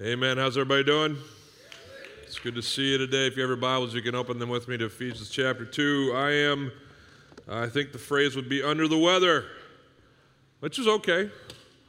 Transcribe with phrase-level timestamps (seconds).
[0.00, 0.38] Amen.
[0.38, 1.18] How's everybody doing?
[2.22, 3.26] It's good to see you today.
[3.26, 6.14] If you have your Bibles, you can open them with me to Ephesians chapter 2.
[6.16, 6.72] I am,
[7.46, 9.44] I think the phrase would be under the weather,
[10.60, 11.28] which is okay.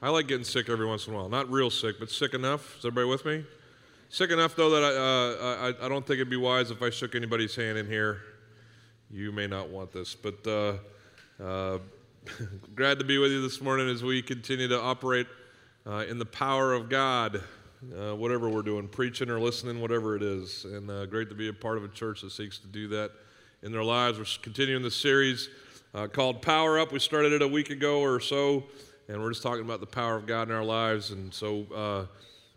[0.02, 1.30] I like getting sick every once in a while.
[1.30, 2.78] Not real sick, but sick enough.
[2.78, 3.46] Is everybody with me?
[4.10, 6.90] Sick enough, though, that I, uh, I, I don't think it'd be wise if I
[6.90, 8.20] shook anybody's hand in here.
[9.10, 10.74] You may not want this, but uh,
[11.42, 11.78] uh,
[12.76, 15.28] glad to be with you this morning as we continue to operate
[15.88, 17.42] uh, in the power of God
[17.92, 20.66] uh, whatever we're doing, preaching or listening, whatever it is.
[20.66, 23.12] And uh, great to be a part of a church that seeks to do that
[23.62, 24.18] in their lives.
[24.18, 25.50] We're continuing this series
[25.94, 26.92] uh, called Power Up.
[26.92, 28.64] We started it a week ago or so,
[29.08, 31.12] and we're just talking about the power of God in our lives.
[31.12, 32.06] And so uh,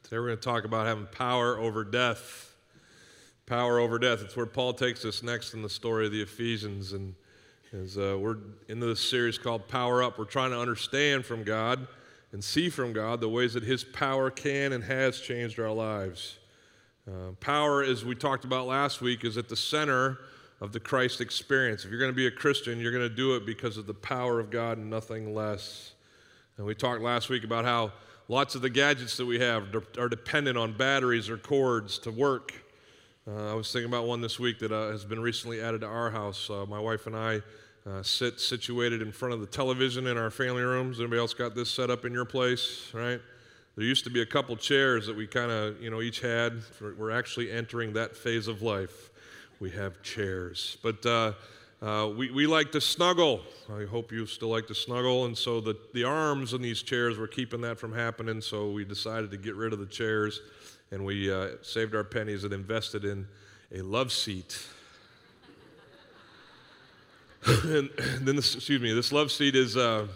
[0.02, 2.54] today we're going to talk about having power over death.
[3.46, 4.22] Power over death.
[4.22, 6.92] It's where Paul takes us next in the story of the Ephesians.
[6.92, 7.14] And
[7.72, 11.86] as uh, we're into this series called Power Up, we're trying to understand from God
[12.32, 16.38] and see from God the ways that His power can and has changed our lives.
[17.08, 20.18] Uh, power, as we talked about last week, is at the center
[20.60, 21.84] of the Christ experience.
[21.84, 23.95] If you're going to be a Christian, you're going to do it because of the
[23.95, 25.92] power of God and nothing less.
[26.56, 27.92] And we talked last week about how
[28.29, 32.54] lots of the gadgets that we have are dependent on batteries or cords to work.
[33.29, 35.86] Uh, I was thinking about one this week that uh, has been recently added to
[35.86, 36.48] our house.
[36.48, 37.42] Uh, my wife and I
[37.87, 40.98] uh, sit situated in front of the television in our family rooms.
[40.98, 43.20] Anybody else got this set up in your place, right?
[43.76, 46.62] There used to be a couple chairs that we kind of, you know, each had.
[46.80, 49.10] we're actually entering that phase of life.
[49.60, 50.79] We have chairs.
[50.82, 51.32] But uh,
[51.80, 53.42] uh, we, we like to snuggle.
[53.73, 55.26] I hope you still like to snuggle.
[55.26, 58.40] And so the, the arms in these chairs were keeping that from happening.
[58.40, 60.40] So we decided to get rid of the chairs
[60.90, 63.26] and we uh, saved our pennies and invested in
[63.73, 64.66] a love seat
[67.64, 67.91] and
[68.22, 70.08] then this, excuse me, this love seat is uh,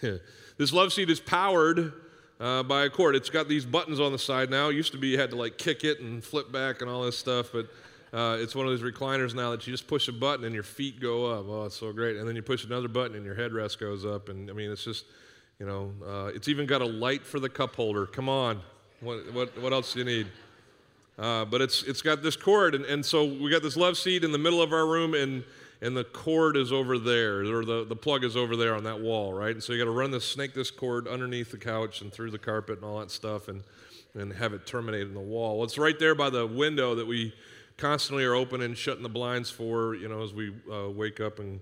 [0.56, 1.92] this love seat is powered
[2.38, 3.16] uh, by a cord.
[3.16, 4.68] It's got these buttons on the side now.
[4.68, 7.02] It used to be you had to like kick it and flip back and all
[7.02, 7.66] this stuff, but
[8.12, 10.62] uh, it's one of those recliners now that you just push a button and your
[10.62, 11.46] feet go up.
[11.48, 12.16] Oh, it's so great!
[12.16, 14.28] And then you push another button and your headrest goes up.
[14.28, 15.06] And I mean, it's just,
[15.58, 18.06] you know, uh, it's even got a light for the cup holder.
[18.06, 18.60] Come on,
[19.00, 20.28] what what what else do you need?
[21.18, 24.22] Uh, but it's it's got this cord, and, and so we got this love seat
[24.22, 25.42] in the middle of our room, and
[25.80, 29.00] and the cord is over there, or the, the plug is over there on that
[29.00, 29.52] wall, right?
[29.52, 32.30] And so you got to run this, snake this cord underneath the couch and through
[32.32, 33.62] the carpet and all that stuff and,
[34.14, 35.58] and have it terminate in the wall.
[35.58, 37.32] Well, it's right there by the window that we
[37.76, 41.38] constantly are opening, and shutting the blinds for, you know, as we uh, wake up
[41.38, 41.60] and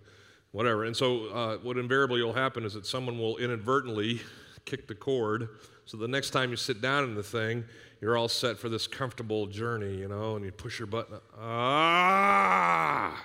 [0.52, 0.84] whatever.
[0.84, 4.22] And so uh, what invariably will happen is that someone will inadvertently
[4.64, 5.50] kick the cord.
[5.84, 7.64] So the next time you sit down in the thing,
[8.00, 11.18] you're all set for this comfortable journey, you know, and you push your button.
[11.38, 13.22] Ah!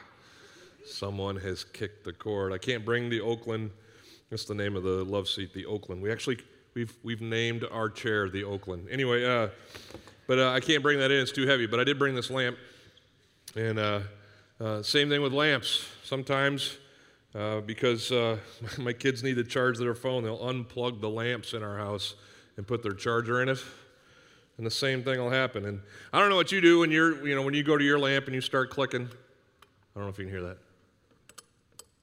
[0.92, 2.52] Someone has kicked the cord.
[2.52, 3.72] I can't bring the Oakland.
[4.30, 6.02] That's the name of the love seat, the Oakland.
[6.02, 6.38] We actually
[6.74, 8.88] we've we've named our chair the Oakland.
[8.90, 9.50] Anyway, uh,
[10.28, 11.66] but uh, I can't bring that in; it's too heavy.
[11.66, 12.58] But I did bring this lamp,
[13.56, 14.00] and uh,
[14.60, 15.86] uh same thing with lamps.
[16.04, 16.78] Sometimes,
[17.36, 18.38] uh, because uh,
[18.78, 22.16] my kids need to charge their phone, they'll unplug the lamps in our house
[22.58, 23.60] and put their charger in it
[24.58, 25.66] and the same thing will happen.
[25.66, 25.82] And
[26.14, 27.98] I don't know what you do when you're, you know, when you go to your
[27.98, 29.10] lamp and you start clicking.
[29.10, 30.58] I don't know if you can hear that.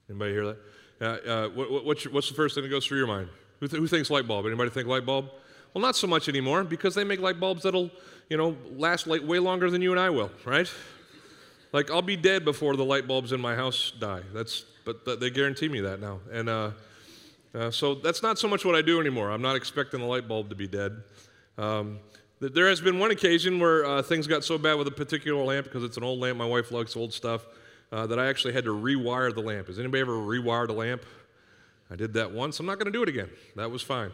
[0.09, 0.57] Anybody hear that?
[1.01, 3.29] Uh, uh, what, what's, your, what's, the first thing that goes through your mind?
[3.59, 4.45] Who, th- who, thinks light bulb?
[4.45, 5.29] Anybody think light bulb?
[5.73, 7.91] Well, not so much anymore because they make light bulbs that'll,
[8.27, 10.69] you know, last like way longer than you and I will, right?
[11.71, 14.21] Like I'll be dead before the light bulbs in my house die.
[14.33, 16.71] That's, but th- they guarantee me that now, and uh,
[17.53, 19.29] uh, so that's not so much what I do anymore.
[19.29, 21.03] I'm not expecting the light bulb to be dead.
[21.59, 21.99] Um,
[22.39, 25.65] there has been one occasion where uh, things got so bad with a particular lamp
[25.65, 26.37] because it's an old lamp.
[26.37, 27.45] My wife likes old stuff
[27.91, 29.67] uh, that I actually had to rewire the lamp.
[29.67, 31.03] Has anybody ever rewired a lamp?
[31.91, 32.59] I did that once.
[32.59, 33.29] I'm not going to do it again.
[33.55, 34.11] That was fine.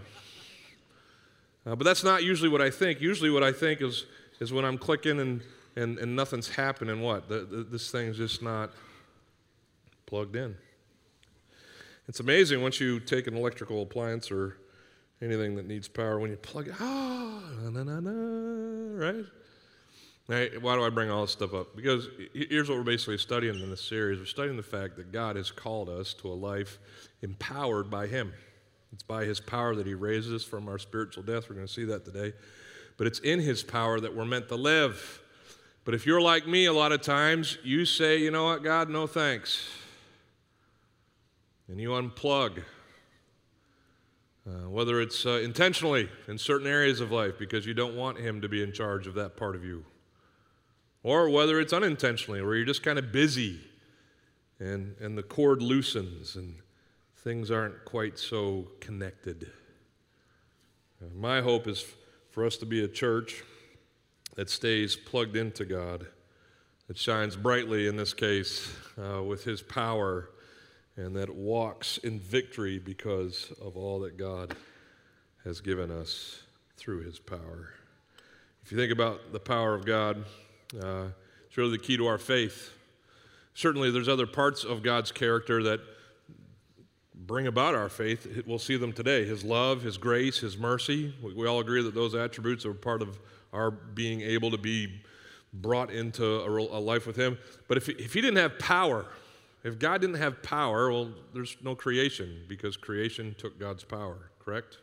[1.65, 3.01] Uh, but that's not usually what I think.
[3.01, 4.05] Usually, what I think is,
[4.39, 5.41] is when I'm clicking and,
[5.75, 7.27] and, and nothing's happening, what?
[7.27, 8.71] The, the, this thing's just not
[10.05, 10.55] plugged in.
[12.07, 14.57] It's amazing once you take an electrical appliance or
[15.21, 19.25] anything that needs power, when you plug it, ah, na, na, na, right?
[20.27, 21.75] Why do I bring all this stuff up?
[21.75, 24.17] Because here's what we're basically studying in this series.
[24.17, 26.79] We're studying the fact that God has called us to a life
[27.21, 28.33] empowered by Him.
[28.91, 31.47] It's by His power that He raises us from our spiritual death.
[31.47, 32.33] We're going to see that today.
[32.97, 35.21] But it's in His power that we're meant to live.
[35.83, 38.89] But if you're like me, a lot of times you say, you know what, God,
[38.89, 39.69] no thanks.
[41.67, 42.63] And you unplug.
[44.47, 48.41] Uh, whether it's uh, intentionally in certain areas of life because you don't want Him
[48.41, 49.85] to be in charge of that part of you
[51.05, 53.59] or whether it's unintentionally, where you're just kind of busy
[54.59, 56.55] and, and the cord loosens and
[57.17, 59.51] things aren't quite so connected.
[60.99, 61.85] Uh, my hope is
[62.31, 63.43] for us to be a church
[64.33, 66.07] that stays plugged into God,
[66.87, 70.31] that shines brightly in this case uh, with His power,
[70.97, 74.55] and that walks in victory because of all that God
[75.43, 76.41] has given us
[76.77, 77.75] through His power.
[78.63, 80.25] If you think about the power of God,
[80.81, 81.07] uh,
[81.45, 82.71] it's really the key to our faith.
[83.53, 85.79] Certainly, there's other parts of God's character that
[87.13, 88.43] bring about our faith.
[88.45, 91.13] We'll see them today His love, His grace, His mercy.
[91.21, 93.19] We all agree that those attributes are part of
[93.53, 95.01] our being able to be
[95.53, 97.37] brought into a, a life with Him.
[97.67, 99.05] But if, if He didn't have power,
[99.63, 104.77] if God didn't have power, well, there's no creation because creation took God's power, correct?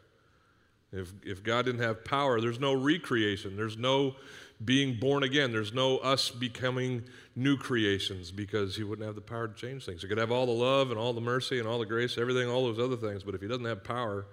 [0.93, 3.57] If, if God didn't have power, there's no recreation.
[3.57, 4.15] There's no
[4.65, 5.53] being born again.
[5.53, 7.05] There's no us becoming
[7.35, 10.03] new creations because He wouldn't have the power to change things.
[10.03, 12.49] He could have all the love and all the mercy and all the grace, everything,
[12.49, 14.27] all those other things, but if He doesn't have power,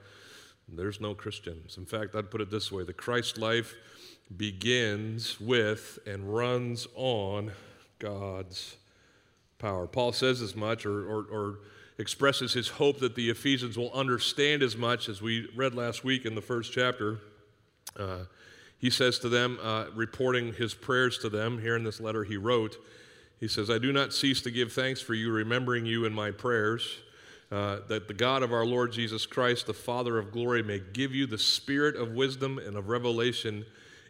[0.67, 1.77] there's no Christians.
[1.77, 3.73] In fact, I'd put it this way the Christ life
[4.35, 7.51] begins with and runs on
[7.97, 8.77] God's
[9.57, 9.87] power.
[9.87, 11.59] Paul says as much or, or, or
[11.97, 16.25] expresses his hope that the Ephesians will understand as much as we read last week
[16.25, 17.19] in the first chapter.
[17.97, 18.19] Uh,
[18.79, 22.37] he says to them, uh, reporting his prayers to them here in this letter he
[22.37, 22.77] wrote,
[23.39, 26.31] he says, I do not cease to give thanks for you, remembering you in my
[26.31, 26.97] prayers,
[27.51, 31.13] uh, that the God of our Lord Jesus Christ, the Father of glory, may give
[31.13, 33.65] you the spirit of wisdom and of revelation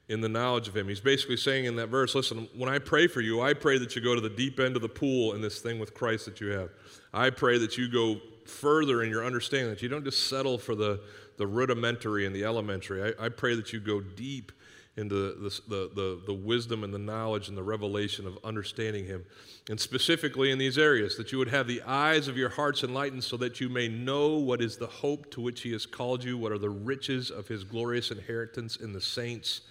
[0.10, 0.88] in the knowledge of him.
[0.88, 3.96] He's basically saying in that verse, listen, when I pray for you, I pray that
[3.96, 6.42] you go to the deep end of the pool in this thing with Christ that
[6.42, 6.70] you have.
[7.14, 10.74] I pray that you go further in your understanding, that you don't just settle for
[10.74, 11.00] the,
[11.38, 13.14] the rudimentary and the elementary.
[13.20, 14.52] I, I pray that you go deep
[15.00, 19.26] into the, the, the, the, wisdom and the knowledge and the revelation of understanding Him.
[19.70, 23.24] And specifically in these areas, that you would have the eyes of your hearts enlightened
[23.24, 26.38] so that you may know what is the hope to which He has called you,
[26.38, 29.62] what are the riches of His glorious inheritance in the saints,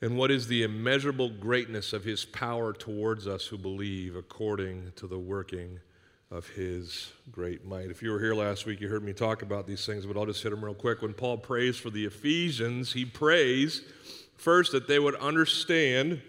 [0.00, 5.06] and what is the immeasurable greatness of His power towards us who believe according to
[5.06, 5.80] the working
[6.30, 7.90] of his great might.
[7.90, 10.26] If you were here last week, you heard me talk about these things, but I'll
[10.26, 11.00] just hit them real quick.
[11.00, 13.82] When Paul prays for the Ephesians, he prays
[14.38, 16.22] first that they would understand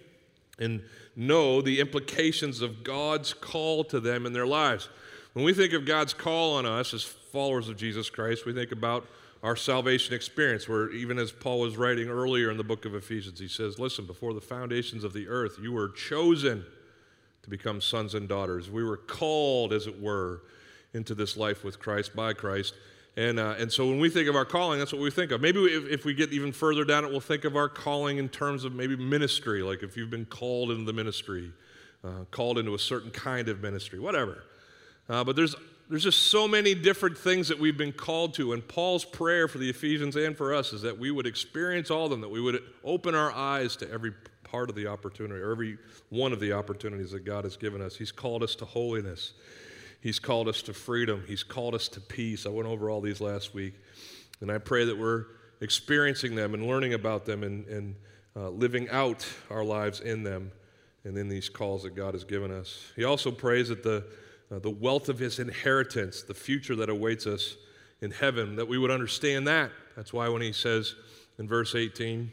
[0.59, 0.81] and
[1.15, 4.89] know the implications of God's call to them in their lives.
[5.33, 8.71] When we think of God's call on us as followers of Jesus Christ, we think
[8.71, 9.07] about
[9.41, 13.39] our salvation experience, where even as Paul was writing earlier in the book of Ephesians,
[13.39, 16.65] he says, Listen, before the foundations of the earth, you were chosen
[17.43, 18.69] to become sons and daughters.
[18.69, 20.41] We were called, as it were,
[20.93, 22.73] into this life with Christ, by Christ.
[23.17, 25.41] And, uh, and so when we think of our calling, that's what we think of.
[25.41, 28.29] Maybe if, if, we get even further down it, we'll think of our calling in
[28.29, 31.51] terms of maybe ministry, like if you've been called into the ministry,
[32.03, 34.43] uh, called into a certain kind of ministry, whatever.
[35.09, 35.55] Uh, but there's,
[35.89, 38.53] there's just so many different things that we've been called to.
[38.53, 42.05] And Paul's prayer for the Ephesians and for us is that we would experience all
[42.05, 44.13] of them, that we would open our eyes to every
[44.43, 45.77] part of the opportunity, or every
[46.09, 47.95] one of the opportunities that God has given us.
[47.95, 49.33] He's called us to holiness,
[50.01, 52.45] He's called us to freedom, He's called us to peace.
[52.45, 53.73] I went over all these last week.
[54.41, 55.25] And I pray that we're
[55.59, 57.95] experiencing them and learning about them and, and
[58.35, 60.51] uh, living out our lives in them
[61.03, 62.91] and in these calls that God has given us.
[62.95, 64.05] He also prays that the,
[64.49, 67.57] uh, the wealth of His inheritance, the future that awaits us
[68.01, 69.71] in heaven, that we would understand that.
[69.97, 70.95] That's why when He says
[71.37, 72.31] in verse 18,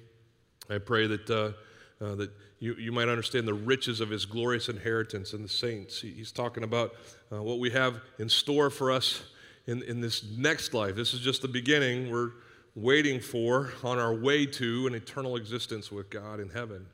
[0.70, 1.30] I pray that.
[1.30, 1.52] Uh,
[2.00, 6.00] uh, that you, you might understand the riches of his glorious inheritance in the saints.
[6.00, 6.94] He, he's talking about
[7.32, 9.22] uh, what we have in store for us
[9.66, 10.94] in, in this next life.
[10.96, 12.10] This is just the beginning.
[12.10, 12.30] We're
[12.75, 16.86] waiting for, on our way to, an eternal existence with God in heaven.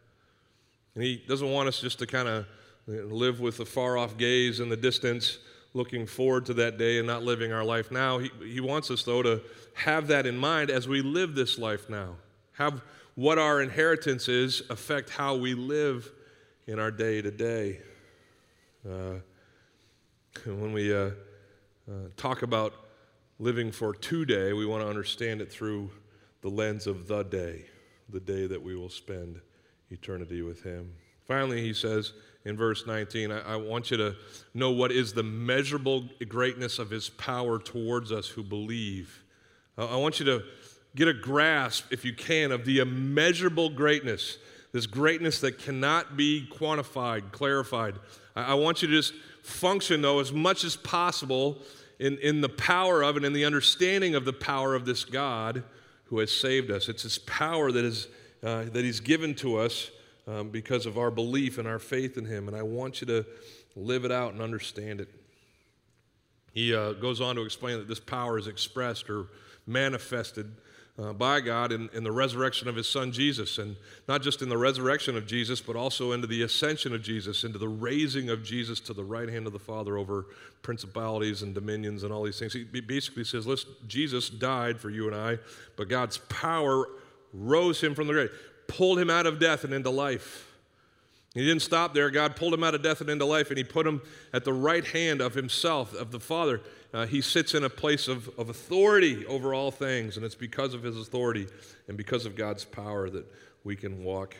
[0.94, 2.46] And he doesn't want us just to kind of
[2.86, 5.38] live with a far off gaze in the distance,
[5.74, 8.18] looking forward to that day and not living our life now.
[8.18, 9.40] He, he wants us, though, to
[9.74, 12.16] have that in mind as we live this life now.
[12.52, 12.82] Have
[13.14, 16.10] what our inheritance is affect how we live
[16.66, 17.80] in our day to day.
[20.44, 21.10] When we uh,
[21.88, 22.72] uh, talk about
[23.38, 25.90] living for today, we want to understand it through
[26.40, 27.66] the lens of the day,
[28.08, 29.40] the day that we will spend
[29.90, 30.90] eternity with Him.
[31.26, 32.14] Finally, he says
[32.44, 34.16] in verse 19, I, I want you to
[34.54, 39.22] know what is the measurable greatness of His power towards us who believe.
[39.76, 40.42] I want you to
[40.94, 44.38] get a grasp, if you can, of the immeasurable greatness,
[44.72, 47.94] this greatness that cannot be quantified, clarified.
[48.34, 51.58] I, I want you to just function, though, as much as possible
[51.98, 55.62] in, in the power of and in the understanding of the power of this God
[56.04, 56.88] who has saved us.
[56.88, 58.08] It's His power that, is,
[58.42, 59.90] uh, that He's given to us
[60.26, 62.48] um, because of our belief and our faith in Him.
[62.48, 63.26] And I want you to
[63.76, 65.08] live it out and understand it.
[66.52, 69.28] He uh, goes on to explain that this power is expressed or
[69.66, 70.54] manifested
[70.98, 73.58] uh, by God in, in the resurrection of his son Jesus.
[73.58, 73.76] And
[74.08, 77.58] not just in the resurrection of Jesus, but also into the ascension of Jesus, into
[77.58, 80.26] the raising of Jesus to the right hand of the Father over
[80.62, 82.52] principalities and dominions and all these things.
[82.52, 85.38] He basically says, listen, Jesus died for you and I,
[85.76, 86.86] but God's power
[87.32, 88.30] rose him from the grave,
[88.68, 90.51] pulled him out of death and into life.
[91.34, 92.10] He didn't stop there.
[92.10, 94.02] God pulled him out of death and into life, and he put him
[94.34, 96.60] at the right hand of himself, of the Father
[96.94, 100.74] uh, he sits in a place of, of authority over all things, and it's because
[100.74, 101.46] of his authority
[101.88, 103.24] and because of God's power that
[103.64, 104.36] we can walk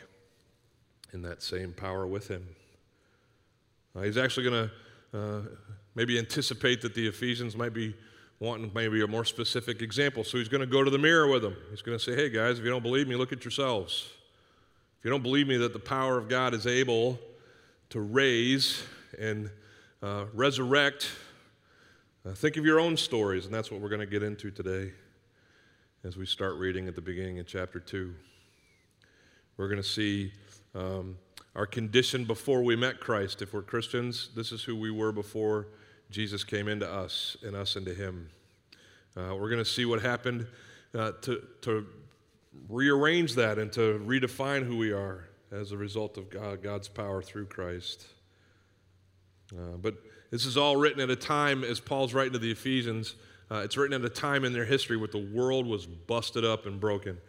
[1.13, 2.47] in that same power with him.
[3.95, 5.41] Uh, he's actually going to uh,
[5.95, 7.95] maybe anticipate that the Ephesians might be
[8.39, 10.23] wanting maybe a more specific example.
[10.23, 11.55] So he's going to go to the mirror with them.
[11.71, 14.09] He's going to say, hey guys, if you don't believe me, look at yourselves.
[15.03, 17.19] If you don't believe me that the power of God is able
[17.89, 18.81] to raise
[19.19, 19.51] and
[20.01, 21.09] uh, resurrect
[22.25, 24.93] uh, think of your own stories, and that's what we're going to get into today
[26.05, 28.15] as we start reading at the beginning of chapter 2.
[29.57, 30.31] We're going to see
[30.73, 31.17] um,
[31.53, 33.41] our condition before we met Christ.
[33.41, 35.67] If we're Christians, this is who we were before
[36.11, 38.29] Jesus came into us and us into Him.
[39.17, 40.47] Uh, we're going to see what happened
[40.97, 41.85] uh, to, to
[42.69, 47.21] rearrange that and to redefine who we are as a result of God, God's power
[47.21, 48.07] through Christ.
[49.51, 49.95] Uh, but
[50.31, 53.15] this is all written at a time, as Paul's writing to the Ephesians,
[53.51, 56.65] uh, it's written at a time in their history where the world was busted up
[56.65, 57.19] and broken.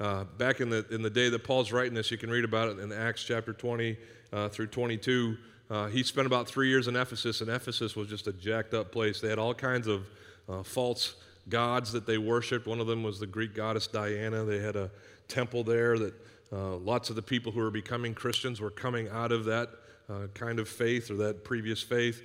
[0.00, 2.70] Uh, back in the, in the day that Paul's writing this, you can read about
[2.70, 3.96] it in Acts chapter 20
[4.32, 5.36] uh, through 22.
[5.70, 8.92] Uh, he spent about three years in Ephesus, and Ephesus was just a jacked up
[8.92, 9.20] place.
[9.20, 10.06] They had all kinds of
[10.48, 11.16] uh, false
[11.48, 12.66] gods that they worshiped.
[12.66, 14.44] One of them was the Greek goddess Diana.
[14.44, 14.90] They had a
[15.28, 16.14] temple there that
[16.52, 19.70] uh, lots of the people who were becoming Christians were coming out of that
[20.08, 22.22] uh, kind of faith or that previous faith.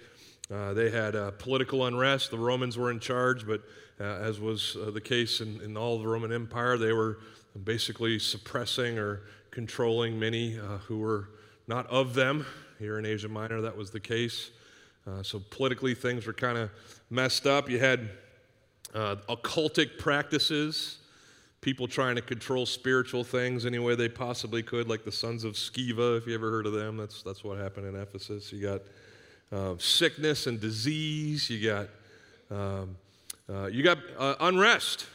[0.52, 2.32] Uh, they had uh, political unrest.
[2.32, 3.62] The Romans were in charge, but
[4.00, 7.20] uh, as was uh, the case in, in, all the Roman Empire, they were
[7.64, 9.22] basically suppressing or
[9.52, 11.30] controlling many who were
[11.68, 12.46] not of them.
[12.78, 14.52] Here in Asia Minor, that was the case.
[15.24, 16.70] So politically, things were kind of
[17.10, 17.68] messed up.
[17.68, 18.10] You had
[18.94, 20.98] occultic practices,
[21.62, 25.54] people trying to control spiritual things any way they possibly could, like the sons of
[25.54, 26.98] Sceva, if you ever heard of them.
[26.98, 28.52] That's, that's what happened in Ephesus.
[28.54, 28.82] You got
[29.52, 31.50] uh, sickness and disease.
[31.50, 31.90] You got,
[32.56, 32.96] um,
[33.50, 35.08] uh, you got uh, unrest.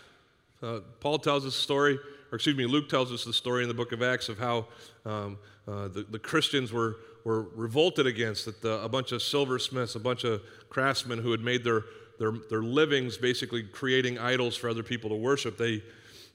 [0.63, 1.99] Uh, Paul tells us a story,
[2.31, 4.67] or excuse me, Luke tells us the story in the book of Acts of how
[5.05, 9.95] um, uh, the, the Christians were, were revolted against that the, a bunch of silversmiths,
[9.95, 11.85] a bunch of craftsmen who had made their,
[12.19, 15.59] their, their livings basically creating idols for other people to worship.
[15.59, 15.83] They,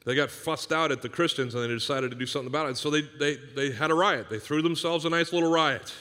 [0.06, 2.78] they got fussed out at the Christians and they decided to do something about it.
[2.78, 4.30] So they, they, they had a riot.
[4.30, 5.94] They threw themselves a nice little riot.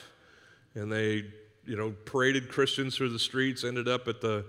[0.74, 1.24] And they
[1.68, 4.44] you know, paraded Christians through the streets, ended up at the,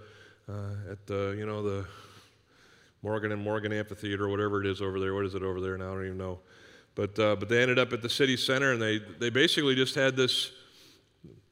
[0.47, 1.85] uh, at the, you know, the
[3.03, 5.13] Morgan and Morgan Amphitheater, or whatever it is over there.
[5.13, 5.91] What is it over there now?
[5.91, 6.39] I don't even know.
[6.95, 9.95] But, uh, but they ended up at the city center, and they, they basically just
[9.95, 10.51] had this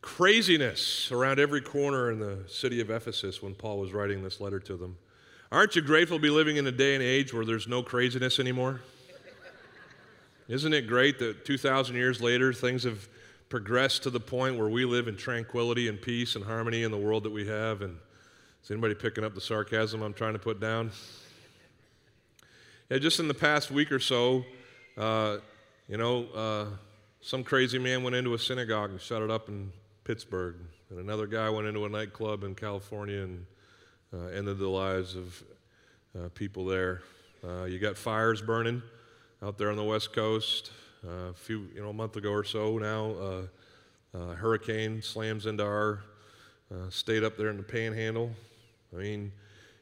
[0.01, 4.59] craziness around every corner in the city of Ephesus when Paul was writing this letter
[4.61, 4.97] to them.
[5.51, 8.39] Aren't you grateful to be living in a day and age where there's no craziness
[8.39, 8.81] anymore?
[10.47, 13.07] Isn't it great that 2,000 years later things have
[13.49, 16.97] progressed to the point where we live in tranquility and peace and harmony in the
[16.97, 17.81] world that we have.
[17.81, 17.97] And
[18.63, 20.91] is anybody picking up the sarcasm I'm trying to put down?
[22.89, 24.45] Yeah, just in the past week or so,
[24.97, 25.37] uh,
[25.87, 26.65] you know, uh,
[27.21, 29.71] some crazy man went into a synagogue and shut it up in
[30.03, 30.55] Pittsburgh,
[30.89, 33.45] and another guy went into a nightclub in California and
[34.13, 35.43] uh, ended the lives of
[36.17, 37.01] uh, people there.
[37.43, 38.81] Uh, you got fires burning
[39.43, 40.71] out there on the West Coast.
[41.05, 45.45] Uh, a few, you know, a month ago or so now, uh, uh, hurricane slams
[45.45, 46.01] into our
[46.89, 48.31] state up there in the panhandle.
[48.93, 49.31] I mean,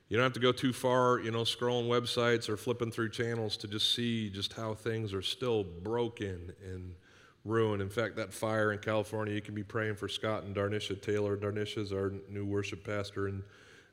[0.09, 3.57] you don't have to go too far, you know, scrolling websites or flipping through channels
[3.57, 6.93] to just see just how things are still broken and
[7.45, 7.81] ruined.
[7.81, 11.37] In fact, that fire in California, you can be praying for Scott and Darnisha Taylor.
[11.37, 13.43] Darnisha is our new worship pastor, and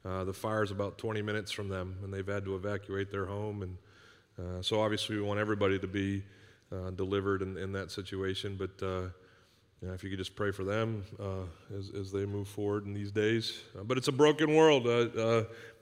[0.05, 0.33] uh, the
[0.63, 3.63] is about 20 minutes from them, and they've had to evacuate their home.
[3.63, 3.77] And
[4.39, 6.25] uh, so, obviously, we want everybody to be
[6.73, 8.57] uh, delivered in, in, that situation.
[8.57, 9.11] But uh,
[9.81, 12.87] you know, if you could just pray for them uh, as, as they move forward
[12.87, 13.61] in these days.
[13.79, 14.89] Uh, but it's a broken world.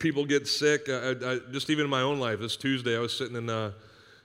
[0.00, 0.88] People get sick.
[0.88, 3.46] I, I, just even in my own life, this Tuesday, I was sitting in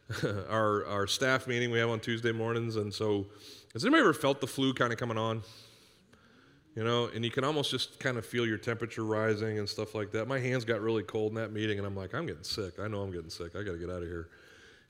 [0.50, 2.76] our, our staff meeting we have on Tuesday mornings.
[2.76, 3.26] And so,
[3.74, 5.42] has anybody ever felt the flu kind of coming on?
[6.76, 9.96] You know, and you can almost just kind of feel your temperature rising and stuff
[9.96, 10.28] like that.
[10.28, 12.80] My hands got really cold in that meeting, and I'm like, I'm getting sick.
[12.80, 13.56] I know I'm getting sick.
[13.56, 14.30] I got to get out of here.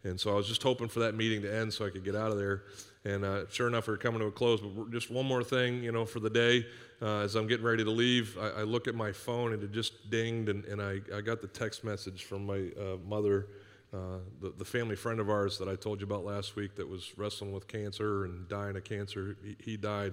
[0.04, 2.16] And so I was just hoping for that meeting to end so I could get
[2.16, 2.64] out of there.
[3.06, 4.62] And uh, sure enough, we're coming to a close.
[4.62, 6.66] But just one more thing, you know, for the day.
[7.02, 9.72] Uh, as I'm getting ready to leave, I, I, look at my phone and it
[9.72, 13.48] just dinged, and, and I, I got the text message from my uh, mother
[13.96, 16.88] Uh, the, the family friend of ours that I told you about last week that
[16.88, 20.12] was wrestling with cancer and dying of cancer, he, he died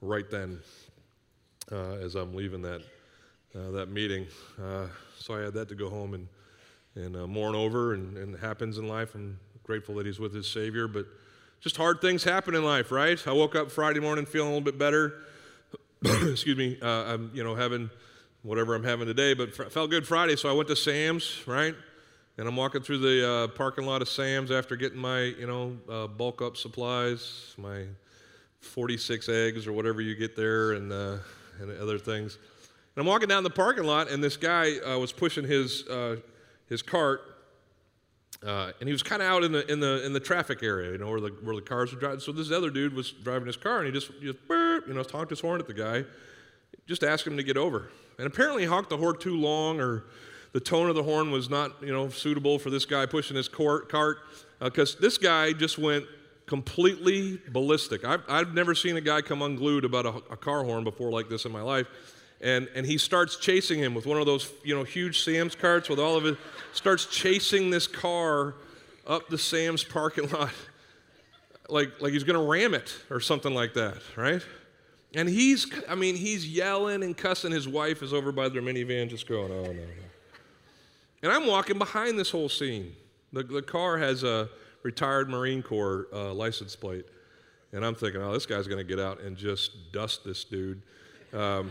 [0.00, 0.60] right then
[1.70, 2.80] uh, as I'm leaving that,
[3.54, 4.26] uh, that meeting.
[4.62, 4.86] Uh,
[5.18, 6.28] so I had that to go home and,
[6.94, 9.14] and uh, mourn over, and, and it happens in life.
[9.14, 11.04] I'm grateful that he's with his Savior, but
[11.60, 13.22] just hard things happen in life, right?
[13.26, 15.20] I woke up Friday morning feeling a little bit better.
[16.04, 17.90] Excuse me, I'm, you know, having
[18.42, 21.74] whatever I'm having today, but felt good Friday, so I went to Sam's, right?
[22.36, 25.76] And I'm walking through the uh, parking lot of Sam's after getting my, you know,
[25.88, 27.84] uh, bulk up supplies, my
[28.60, 31.18] 46 eggs or whatever you get there, and, uh,
[31.60, 32.38] and other things.
[32.96, 36.16] And I'm walking down the parking lot, and this guy uh, was pushing his, uh,
[36.68, 37.22] his cart,
[38.44, 40.90] uh, and he was kind of out in the, in, the, in the traffic area,
[40.90, 42.18] you know, where the, where the cars were driving.
[42.18, 45.30] So this other dude was driving his car, and he just, just you know, honked
[45.30, 46.04] his horn at the guy,
[46.88, 47.90] just asked him to get over.
[48.18, 50.04] And apparently he honked the horn too long, or
[50.54, 53.48] the tone of the horn was not, you know, suitable for this guy pushing his
[53.48, 53.88] cart,
[54.60, 56.06] because uh, this guy just went
[56.46, 58.04] completely ballistic.
[58.04, 61.28] I've, I've never seen a guy come unglued about a, a, car horn before like
[61.28, 61.88] this in my life.
[62.40, 65.88] And, and he starts chasing him with one of those, you know, huge Sam's carts
[65.88, 66.36] with all of it,
[66.72, 68.54] starts chasing this car
[69.06, 70.50] up the Sam's parking lot
[71.68, 74.42] like, like he's going to ram it or something like that, right?
[75.14, 77.52] And he's, I mean, he's yelling and cussing.
[77.52, 80.04] His wife is over by their minivan just going, oh, no, no.
[81.24, 82.94] And I'm walking behind this whole scene.
[83.32, 84.50] The, the car has a
[84.82, 87.06] retired Marine Corps uh, license plate.
[87.72, 90.82] And I'm thinking, oh, this guy's going to get out and just dust this dude.
[91.32, 91.70] Um,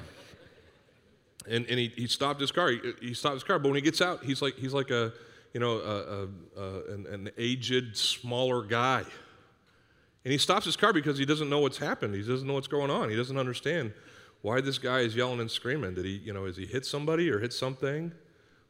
[1.47, 2.71] and and he, he stopped his car.
[2.71, 3.59] He, he, stopped his car.
[3.59, 5.13] But when he gets out, he's like, he's like a,
[5.53, 6.27] you know, a, a,
[6.59, 9.03] a, an, an aged, smaller guy.
[10.25, 12.15] And he stops his car because he doesn't know what's happened.
[12.15, 13.07] He doesn't know what's going on.
[13.11, 13.93] He doesn't understand
[14.41, 15.93] why this guy is yelling and screaming.
[15.93, 18.13] Did he, you know, has he hit somebody or hit something?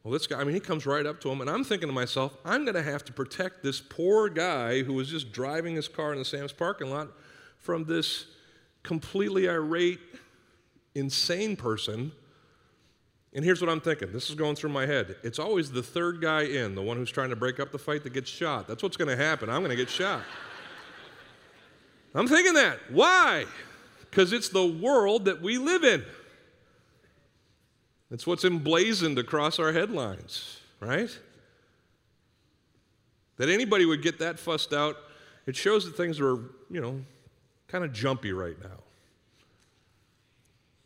[0.04, 1.94] Well, this guy, I mean, he comes right up to him, and I'm thinking to
[1.94, 5.88] myself, I'm going to have to protect this poor guy who was just driving his
[5.88, 7.08] car in the Sam's parking lot
[7.56, 8.26] from this
[8.82, 10.00] completely irate,
[10.94, 12.12] insane person.
[13.32, 15.16] And here's what I'm thinking this is going through my head.
[15.24, 18.04] It's always the third guy in, the one who's trying to break up the fight,
[18.04, 18.68] that gets shot.
[18.68, 19.48] That's what's going to happen.
[19.48, 20.20] I'm going to get shot.
[22.14, 22.78] I'm thinking that.
[22.90, 23.46] Why?
[24.00, 26.04] Because it's the world that we live in.
[28.14, 31.10] It's what's emblazoned across our headlines, right?
[33.38, 34.96] That anybody would get that fussed out,
[35.46, 36.36] it shows that things are,
[36.70, 37.00] you know,
[37.66, 38.78] kind of jumpy right now.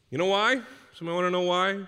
[0.09, 0.63] You know why?
[0.95, 1.87] Somebody want to know why?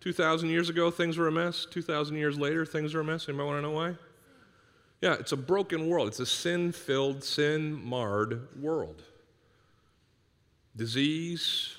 [0.00, 1.64] 2,000 years ago, things were a mess.
[1.70, 3.28] 2,000 years later, things are a mess.
[3.28, 3.94] Anybody want to know why?
[5.00, 6.08] Yeah, it's a broken world.
[6.08, 9.00] It's a sin filled, sin marred world.
[10.74, 11.76] Disease,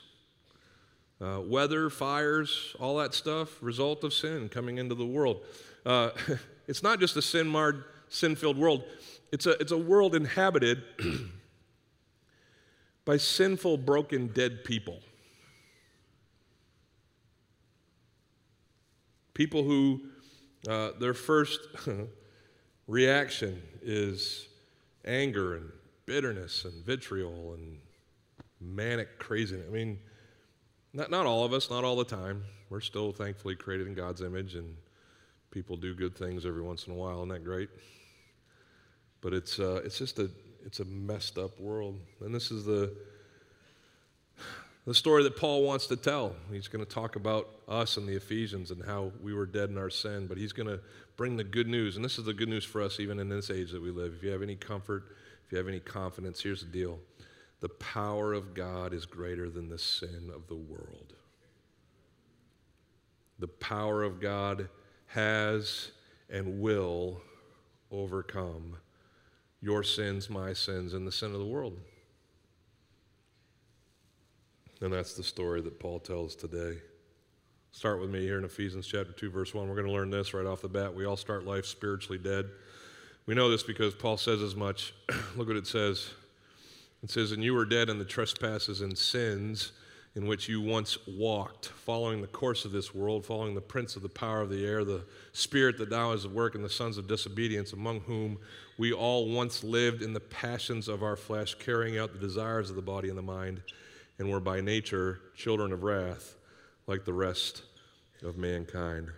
[1.21, 5.41] uh, weather, fires, all that stuff, result of sin coming into the world.
[5.86, 6.12] Uh,
[6.67, 8.84] it's not just a sin marred, sin filled world,
[9.32, 10.84] it's a, it's a world inhabited
[13.06, 14.99] by sinful, broken, dead people.
[19.34, 20.02] People who
[20.69, 21.60] uh, their first
[22.88, 24.47] reaction is
[25.06, 25.71] anger and
[26.06, 27.80] bitterness and vitriol and
[28.62, 29.65] manic craziness.
[29.67, 29.99] I mean,
[30.93, 32.43] not, not all of us, not all the time.
[32.69, 34.75] We're still thankfully created in God's image, and
[35.51, 37.17] people do good things every once in a while.
[37.17, 37.69] Isn't that great?
[39.21, 40.29] But it's, uh, it's just a,
[40.65, 41.99] it's a messed up world.
[42.21, 42.95] And this is the,
[44.86, 46.36] the story that Paul wants to tell.
[46.51, 49.77] He's going to talk about us and the Ephesians and how we were dead in
[49.77, 50.79] our sin, but he's going to
[51.15, 51.95] bring the good news.
[51.95, 54.13] And this is the good news for us, even in this age that we live.
[54.17, 55.06] If you have any comfort,
[55.45, 56.99] if you have any confidence, here's the deal
[57.63, 61.13] the power of God is greater than the sin of the world.
[63.39, 64.67] The power of God
[65.06, 65.91] has
[66.30, 67.21] and will
[67.89, 68.76] overcome
[69.62, 71.80] your sins, my sins, and the sin of the world.
[74.82, 76.80] And that's the story that Paul tells today.
[77.71, 79.69] Start with me here in Ephesians chapter 2, verse 1.
[79.69, 80.93] We're going to learn this right off the bat.
[80.93, 82.49] We all start life spiritually dead.
[83.26, 84.93] We know this because Paul says as much.
[85.38, 86.10] Look what it says
[87.04, 89.74] it says, And you were dead in the trespasses and sins
[90.16, 94.04] in which you once walked, following the course of this world, following the prince of
[94.04, 97.00] the power of the air, the spirit that now is at work in the sons
[97.00, 98.38] of disobedience, among whom
[98.78, 102.76] we all once lived in the passions of our flesh, carrying out the desires of
[102.76, 103.62] the body and the mind,
[104.20, 106.36] and were by nature children of wrath,
[106.86, 107.63] like the rest
[108.22, 109.10] of mankind.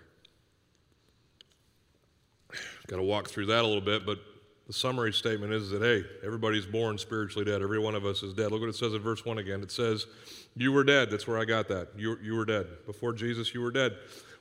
[2.87, 4.19] Got to walk through that a little bit, but
[4.67, 7.61] the summary statement is that, hey, everybody's born spiritually dead.
[7.61, 8.51] Every one of us is dead.
[8.51, 9.61] Look what it says in verse 1 again.
[9.61, 10.07] It says,
[10.55, 11.11] You were dead.
[11.11, 11.89] That's where I got that.
[11.95, 12.67] You, you were dead.
[12.85, 13.95] Before Jesus, you were dead.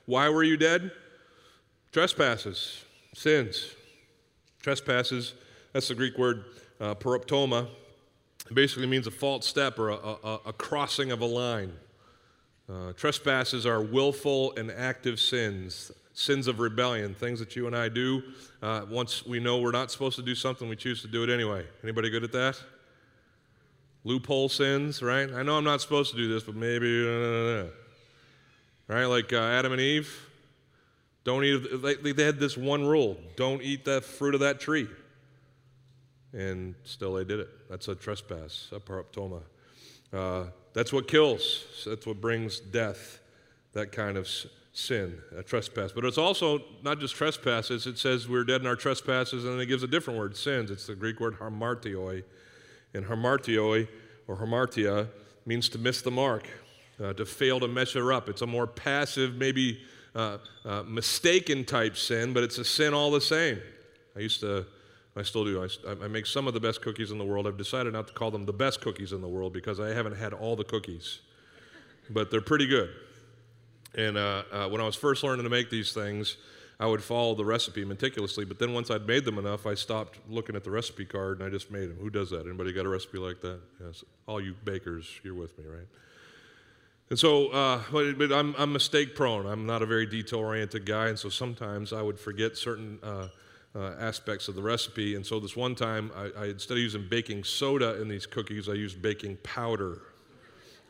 [0.05, 0.91] Why were you dead?
[1.91, 2.83] Trespasses,
[3.13, 3.75] sins.
[4.61, 5.35] Trespasses,
[5.73, 6.45] that's the Greek word
[6.79, 6.95] uh.
[8.47, 11.71] It basically means a false step or a, a, a crossing of a line.
[12.67, 17.89] Uh, trespasses are willful and active sins, sins of rebellion, things that you and I
[17.89, 18.23] do.
[18.61, 21.29] Uh, once we know we're not supposed to do something, we choose to do it
[21.29, 21.63] anyway.
[21.83, 22.59] Anybody good at that?
[24.03, 25.31] Loophole sins, right?
[25.31, 27.65] I know I'm not supposed to do this, but maybe, uh,
[28.87, 29.05] right?
[29.05, 30.29] Like uh, Adam and Eve.
[31.23, 34.87] Don't eat, they, they had this one rule don't eat the fruit of that tree.
[36.33, 37.49] And still they did it.
[37.69, 39.41] That's a trespass, a paraptoma.
[40.75, 43.19] That's what kills, that's what brings death,
[43.71, 44.27] that kind of
[44.73, 45.93] sin, a trespass.
[45.93, 49.61] But it's also not just trespasses, it says we're dead in our trespasses, and then
[49.61, 50.69] it gives a different word, sins.
[50.69, 52.23] It's the Greek word hamartioi.
[52.93, 53.87] And hamartioi,
[54.27, 55.07] or hamartia,
[55.45, 56.45] means to miss the mark,
[57.01, 58.27] uh, to fail to measure up.
[58.27, 59.81] It's a more passive, maybe
[60.13, 63.61] uh, uh, mistaken type sin, but it's a sin all the same.
[64.13, 64.65] I used to,
[65.17, 67.47] I still do, I, I, make some of the best cookies in the world.
[67.47, 70.17] I've decided not to call them the best cookies in the world because I haven't
[70.17, 71.19] had all the cookies,
[72.09, 72.89] but they're pretty good.
[73.97, 76.35] And uh, uh, when I was first learning to make these things,
[76.81, 80.19] I would follow the recipe meticulously, but then once I'd made them enough, I stopped
[80.27, 81.97] looking at the recipe card and I just made them.
[82.01, 82.45] Who does that?
[82.45, 83.61] Anybody got a recipe like that?
[83.81, 84.03] Yes.
[84.27, 85.87] All you bakers, you're with me, right?
[87.09, 89.45] And so, uh, but, but, I'm, I'm mistake prone.
[89.45, 93.27] I'm not a very detail oriented guy, and so sometimes I would forget certain uh,
[93.75, 95.15] uh, aspects of the recipe.
[95.15, 98.69] And so, this one time, I, I, instead of using baking soda in these cookies,
[98.69, 100.01] I used baking powder.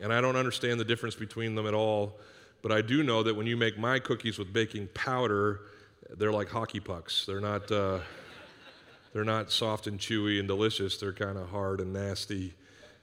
[0.00, 2.18] And I don't understand the difference between them at all,
[2.62, 5.62] but I do know that when you make my cookies with baking powder,
[6.16, 7.24] they're like hockey pucks.
[7.26, 8.00] They're not, uh,
[9.12, 12.54] they're not soft and chewy and delicious, they're kind of hard and nasty.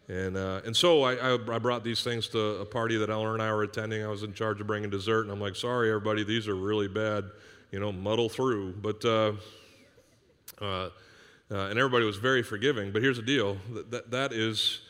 [0.07, 3.41] And, uh, and so I, I, brought these things to a party that Eleanor and
[3.41, 4.03] I were attending.
[4.03, 6.89] I was in charge of bringing dessert, and I'm like, sorry, everybody, these are really
[6.89, 7.23] bad.
[7.71, 8.73] You know, muddle through.
[8.73, 9.33] But, uh,
[10.63, 10.89] uh,
[11.51, 12.91] uh and everybody was very forgiving.
[12.91, 14.81] But here's the deal that, that, that is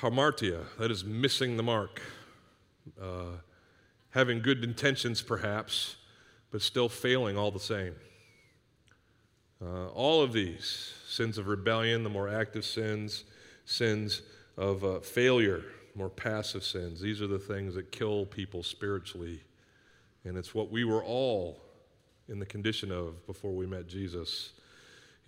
[0.00, 2.00] hamartia, that is missing the mark.
[3.00, 3.38] Uh,
[4.10, 5.96] having good intentions, perhaps,
[6.50, 7.94] but still failing all the same.
[9.60, 13.24] Uh, all of these sins of rebellion, the more active sins,
[13.64, 14.22] sins
[14.56, 17.00] of uh, failure, more passive sins.
[17.00, 19.42] These are the things that kill people spiritually.
[20.24, 21.60] And it's what we were all
[22.28, 24.52] in the condition of before we met Jesus.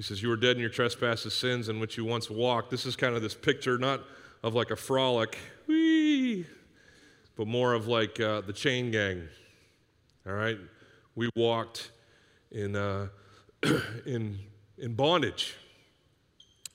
[0.01, 2.71] He says, You were dead in your trespasses, sins in which you once walked.
[2.71, 4.01] This is kind of this picture, not
[4.43, 5.37] of like a frolic,
[5.67, 6.47] wee,
[7.37, 9.29] but more of like uh, the chain gang.
[10.27, 10.57] All right?
[11.17, 11.91] We walked
[12.51, 13.09] in, uh,
[14.07, 14.39] in,
[14.79, 15.55] in bondage.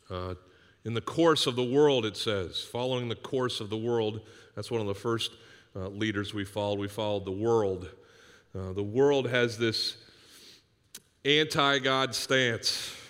[0.07, 0.35] Uh,
[0.83, 4.21] in the course of the world, it says, following the course of the world.
[4.53, 5.31] That's one of the first
[5.75, 6.77] uh, leaders we followed.
[6.77, 7.89] We followed the world.
[8.53, 9.97] Uh, the world has this
[11.25, 13.01] anti God stance.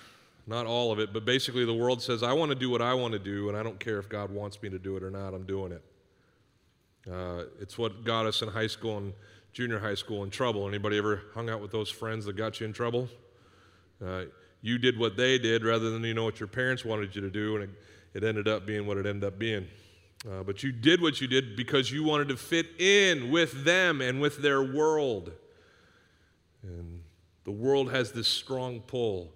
[0.47, 2.93] Not all of it, but basically, the world says, I want to do what I
[2.93, 5.10] want to do, and I don't care if God wants me to do it or
[5.10, 5.84] not, I'm doing it.
[7.12, 9.13] Uh, it's what got us in high school and
[9.53, 10.67] junior high school in trouble.
[10.67, 13.10] Anybody ever hung out with those friends that got you in trouble?
[14.03, 14.25] Uh,
[14.62, 17.29] you did what they did rather than you know what your parents wanted you to
[17.29, 17.69] do, and it,
[18.13, 19.67] it ended up being what it ended up being.
[20.29, 24.01] Uh, but you did what you did because you wanted to fit in with them
[24.01, 25.31] and with their world.
[26.63, 27.01] And
[27.43, 29.31] the world has this strong pull.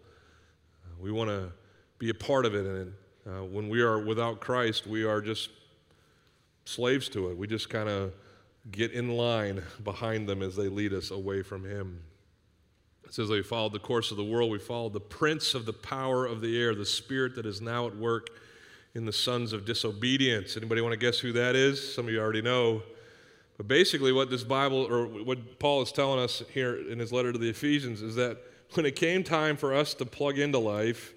[0.99, 1.51] We want to
[1.97, 2.65] be a part of it.
[2.65, 2.93] And
[3.25, 5.49] uh, when we are without Christ, we are just
[6.65, 7.37] slaves to it.
[7.37, 8.13] We just kind of
[8.71, 12.01] get in line behind them as they lead us away from Him.
[13.05, 14.51] It says we followed the course of the world.
[14.51, 17.87] We followed the prince of the power of the air, the spirit that is now
[17.87, 18.29] at work
[18.93, 20.57] in the sons of disobedience.
[20.57, 21.95] Anybody want to guess who that is?
[21.95, 22.83] Some of you already know.
[23.57, 27.33] But basically, what this Bible, or what Paul is telling us here in his letter
[27.33, 28.37] to the Ephesians, is that
[28.73, 31.13] when it came time for us to plug into life,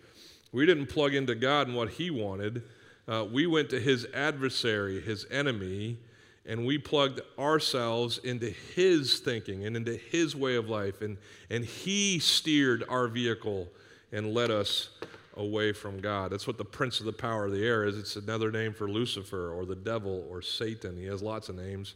[0.52, 2.62] we didn't plug into God and what He wanted.
[3.08, 5.98] Uh, we went to His adversary, His enemy,
[6.46, 11.00] and we plugged ourselves into his thinking and into his way of life.
[11.00, 11.16] And,
[11.50, 13.68] and he steered our vehicle
[14.10, 14.90] and led us
[15.36, 16.32] away from god.
[16.32, 17.96] That's what the prince of the power of the air is.
[17.96, 20.96] It's another name for lucifer or the devil or satan.
[20.96, 21.94] He has lots of names.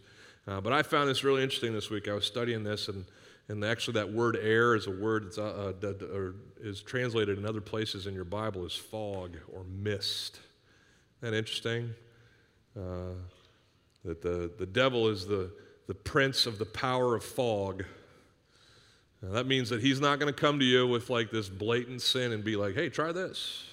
[0.49, 2.09] Uh, but i found this really interesting this week.
[2.09, 3.05] I was studying this and,
[3.48, 7.61] and actually that word air is a word that's uh, uh, is translated in other
[7.61, 10.40] places in your bible as fog or mist
[11.18, 11.94] isn't that interesting
[12.76, 13.14] uh,
[14.04, 15.50] that the, the devil is the,
[15.87, 17.85] the prince of the power of fog.
[19.22, 22.02] Now, that means that he's not going to come to you with like this blatant
[22.02, 23.64] sin and be like, hey, try this.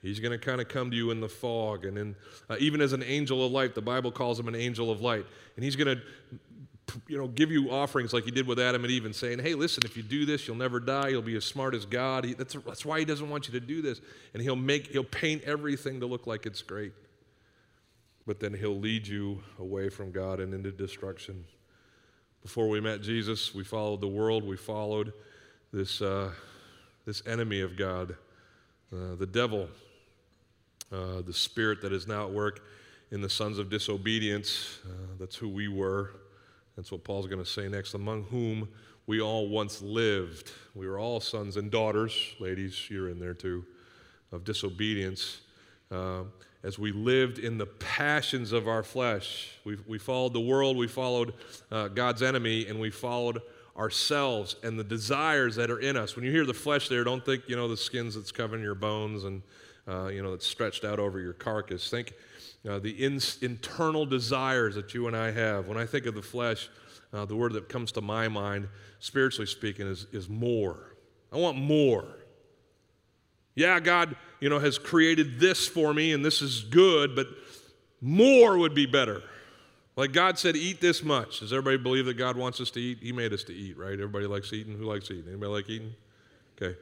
[0.00, 1.84] He's going to kind of come to you in the fog.
[1.84, 2.16] And in,
[2.48, 5.26] uh, even as an angel of light, the Bible calls him an angel of light.
[5.56, 6.02] And he's going to
[7.06, 9.54] you know, give you offerings like he did with Adam and Eve and saying, hey,
[9.54, 11.08] listen, if you do this, you'll never die.
[11.08, 12.24] You'll be as smart as God.
[12.24, 14.00] He, that's, that's why he doesn't want you to do this.
[14.34, 16.92] And he'll make, he'll paint everything to look like it's great.
[18.26, 21.44] But then he'll lead you away from God and into destruction.
[22.42, 24.44] Before we met Jesus, we followed the world.
[24.44, 25.12] We followed
[25.72, 26.32] this, uh,
[27.04, 28.16] this enemy of God,
[28.92, 29.68] uh, the devil,
[30.92, 32.64] uh, the spirit that is now at work
[33.10, 34.78] in the sons of disobedience.
[34.84, 36.12] Uh, that's who we were.
[36.78, 37.94] That's what Paul's going to say next.
[37.94, 38.68] Among whom
[39.08, 40.52] we all once lived.
[40.76, 43.64] We were all sons and daughters, ladies, you're in there too,
[44.30, 45.40] of disobedience.
[45.90, 46.22] Uh,
[46.62, 49.50] as we lived in the passions of our flesh.
[49.64, 51.34] We, we followed the world, we followed
[51.72, 53.42] uh, God's enemy, and we followed
[53.76, 56.14] ourselves and the desires that are in us.
[56.14, 58.76] When you hear the flesh there, don't think, you know, the skins that's covering your
[58.76, 59.42] bones and,
[59.88, 61.90] uh, you know, that's stretched out over your carcass.
[61.90, 62.14] Think
[62.68, 65.68] uh, the in, internal desires that you and I have.
[65.68, 66.68] When I think of the flesh,
[67.12, 68.68] uh, the word that comes to my mind,
[68.98, 70.94] spiritually speaking, is, is more.
[71.32, 72.06] I want more.
[73.54, 77.26] Yeah, God, you know, has created this for me and this is good, but
[78.00, 79.22] more would be better.
[79.96, 81.40] Like God said, eat this much.
[81.40, 82.98] Does everybody believe that God wants us to eat?
[83.02, 83.94] He made us to eat, right?
[83.94, 84.78] Everybody likes eating.
[84.78, 85.24] Who likes eating?
[85.26, 85.92] Anybody like eating?
[86.56, 86.78] Okay.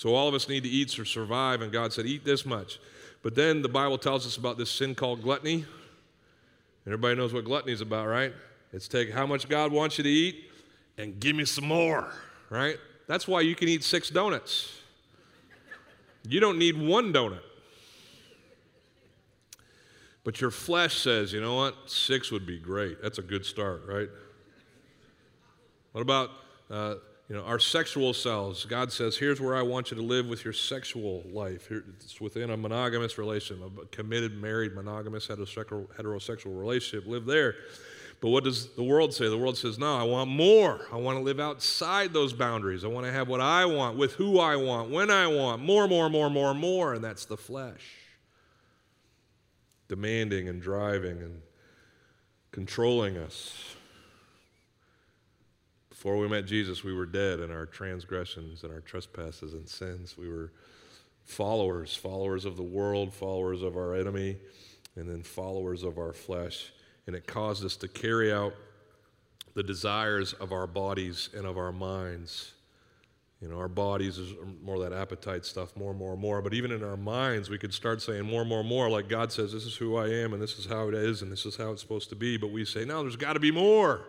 [0.00, 2.78] So all of us need to eat to survive, and God said, eat this much.
[3.22, 5.66] But then the Bible tells us about this sin called gluttony.
[6.86, 8.32] Everybody knows what gluttony is about, right?
[8.72, 10.50] It's take how much God wants you to eat
[10.96, 12.14] and give me some more,
[12.48, 12.78] right?
[13.08, 14.74] That's why you can eat six donuts.
[16.26, 17.42] You don't need one donut.
[20.24, 21.90] But your flesh says, you know what?
[21.90, 23.02] Six would be great.
[23.02, 24.08] That's a good start, right?
[25.92, 26.30] What about
[26.70, 26.94] uh,
[27.30, 30.44] you know, our sexual selves, God says, here's where I want you to live with
[30.44, 31.68] your sexual life.
[31.68, 37.08] Here, it's within a monogamous relationship, a committed, married, monogamous, heterosexual, heterosexual relationship.
[37.08, 37.54] Live there.
[38.20, 39.28] But what does the world say?
[39.28, 40.80] The world says, no, I want more.
[40.92, 42.82] I want to live outside those boundaries.
[42.84, 45.86] I want to have what I want, with who I want, when I want, more,
[45.86, 46.94] more, more, more, more.
[46.94, 47.92] And that's the flesh.
[49.86, 51.42] Demanding and driving and
[52.50, 53.76] controlling us.
[56.00, 60.16] Before we met Jesus, we were dead in our transgressions and our trespasses and sins.
[60.16, 60.50] We were
[61.24, 64.38] followers, followers of the world, followers of our enemy,
[64.96, 66.72] and then followers of our flesh.
[67.06, 68.54] And it caused us to carry out
[69.52, 72.52] the desires of our bodies and of our minds.
[73.42, 74.32] You know, our bodies is
[74.62, 76.40] more that appetite stuff, more, more, more.
[76.40, 79.52] But even in our minds, we could start saying more, more, more, like God says,
[79.52, 81.72] this is who I am, and this is how it is, and this is how
[81.72, 82.38] it's supposed to be.
[82.38, 84.06] But we say, no, there's got to be more.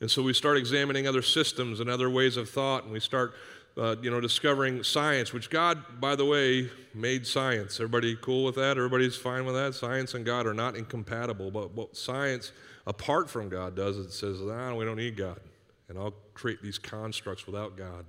[0.00, 3.34] And so we start examining other systems and other ways of thought, and we start,
[3.76, 7.80] uh, you know, discovering science, which God, by the way, made science.
[7.80, 8.76] Everybody cool with that?
[8.76, 9.74] Everybody's fine with that?
[9.74, 12.52] Science and God are not incompatible, but what science,
[12.86, 15.40] apart from God, does, it says, nah, we don't need God.
[15.88, 18.04] And I'll create these constructs without God.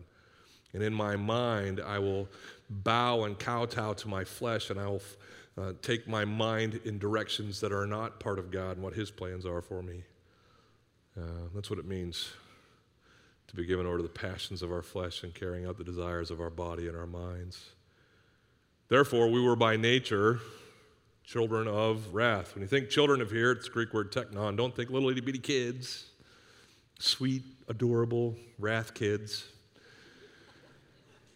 [0.73, 2.28] And in my mind, I will
[2.69, 5.02] bow and kowtow to my flesh, and I will
[5.58, 9.10] uh, take my mind in directions that are not part of God and what His
[9.10, 10.04] plans are for me.
[11.19, 12.32] Uh, that's what it means
[13.47, 16.32] to be given over to the passions of our flesh and carrying out the desires
[16.32, 17.71] of our body and our minds.
[18.88, 20.39] Therefore, we were by nature
[21.25, 22.55] children of wrath.
[22.55, 24.55] When you think children of here, it's the Greek word teknon.
[24.55, 26.05] Don't think little itty bitty kids,
[26.99, 29.45] sweet, adorable wrath kids.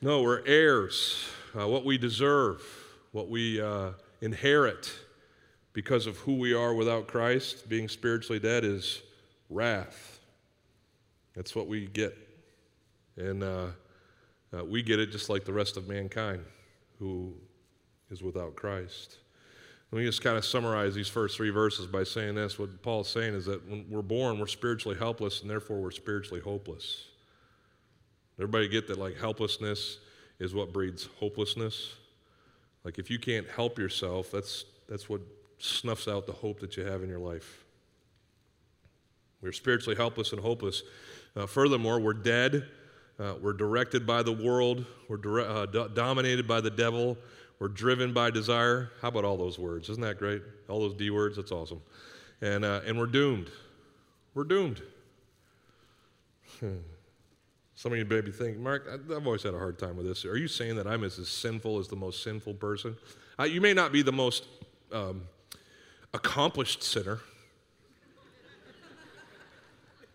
[0.02, 1.26] No, we're heirs.
[1.60, 2.62] Uh, what we deserve,
[3.12, 3.91] what we uh,
[4.22, 4.91] inherit
[5.74, 9.02] because of who we are without Christ, being spiritually dead, is
[9.54, 10.20] wrath.
[11.36, 12.16] That's what we get.
[13.18, 13.68] And uh,
[14.54, 16.44] uh, we get it just like the rest of mankind
[17.00, 17.34] who
[18.10, 19.18] is without Christ.
[19.92, 22.58] Let me just kind of summarize these first three verses by saying this.
[22.58, 26.42] What Paul's saying is that when we're born, we're spiritually helpless, and therefore we're spiritually
[26.42, 27.06] hopeless.
[28.39, 30.00] Everybody get that, like, helplessness
[30.39, 31.94] is what breeds hopelessness?
[32.84, 35.22] Like, if you can't help yourself, that's, that's what
[35.60, 37.62] snuffs out the hope that you have in your life.
[39.43, 40.84] We're spiritually helpless and hopeless.
[41.36, 42.65] Uh, furthermore, we're dead.
[43.19, 44.86] Uh, we're directed by the world.
[45.10, 47.17] We're dire- uh, do- dominated by the devil.
[47.60, 48.91] We're driven by desire.
[49.01, 49.89] How about all those words?
[49.89, 50.41] Isn't that great?
[50.69, 51.36] All those D words?
[51.36, 51.82] That's awesome.
[52.41, 53.51] And, uh, and we're doomed.
[54.34, 54.82] We're doomed.
[57.75, 60.23] Some of you maybe think, Mark, I've always had a hard time with this.
[60.23, 62.95] Are you saying that I'm as sinful as the most sinful person?
[63.45, 64.45] You may not be the most
[64.91, 65.23] um,
[66.13, 67.19] accomplished sinner.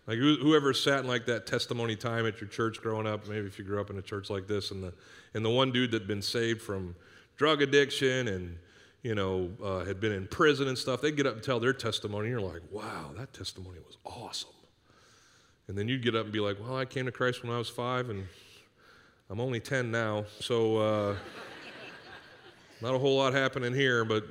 [0.09, 3.59] Like whoever sat in like that testimony time at your church growing up, maybe if
[3.59, 4.91] you grew up in a church like this, and the
[5.35, 6.95] and the one dude that'd been saved from
[7.37, 8.57] drug addiction and
[9.03, 11.73] you know uh, had been in prison and stuff, they'd get up and tell their
[11.73, 12.31] testimony.
[12.31, 14.49] And you're like, wow, that testimony was awesome.
[15.67, 17.59] And then you'd get up and be like, Well, I came to Christ when I
[17.59, 18.25] was five, and
[19.29, 21.15] I'm only 10 now, so uh,
[22.81, 24.23] not a whole lot happening here, but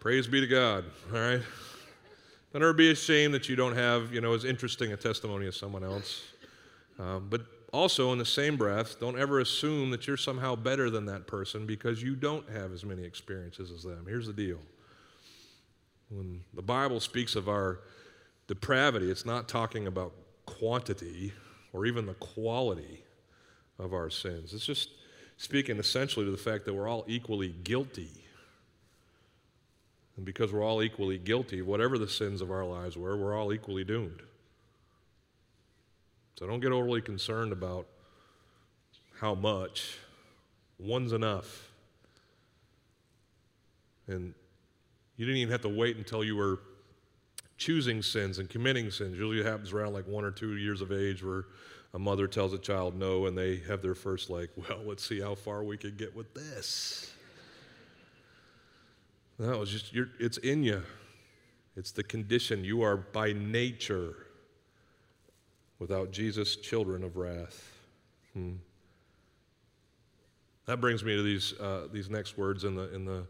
[0.00, 1.42] praise be to God, all right?
[2.56, 5.54] Don't ever be ashamed that you don't have, you know, as interesting a testimony as
[5.54, 6.22] someone else.
[6.98, 11.04] Um, but also, in the same breath, don't ever assume that you're somehow better than
[11.04, 14.06] that person because you don't have as many experiences as them.
[14.08, 14.56] Here's the deal
[16.08, 17.80] when the Bible speaks of our
[18.46, 20.14] depravity, it's not talking about
[20.46, 21.34] quantity
[21.74, 23.04] or even the quality
[23.78, 24.54] of our sins.
[24.54, 24.88] It's just
[25.36, 28.25] speaking essentially to the fact that we're all equally guilty.
[30.16, 33.52] And because we're all equally guilty, whatever the sins of our lives were, we're all
[33.52, 34.22] equally doomed.
[36.38, 37.86] So don't get overly concerned about
[39.20, 39.98] how much.
[40.78, 41.70] One's enough.
[44.06, 44.34] And
[45.16, 46.60] you didn't even have to wait until you were
[47.56, 49.12] choosing sins and committing sins.
[49.12, 51.46] Usually it happens around like one or two years of age where
[51.94, 55.20] a mother tells a child no and they have their first, like, well, let's see
[55.20, 57.12] how far we can get with this.
[59.38, 60.82] No, it's just, it's in you.
[61.76, 62.64] It's the condition.
[62.64, 64.16] You are by nature
[65.78, 67.70] without Jesus, children of wrath.
[68.32, 68.54] Hmm.
[70.64, 73.26] That brings me to these, uh, these next words in the, in the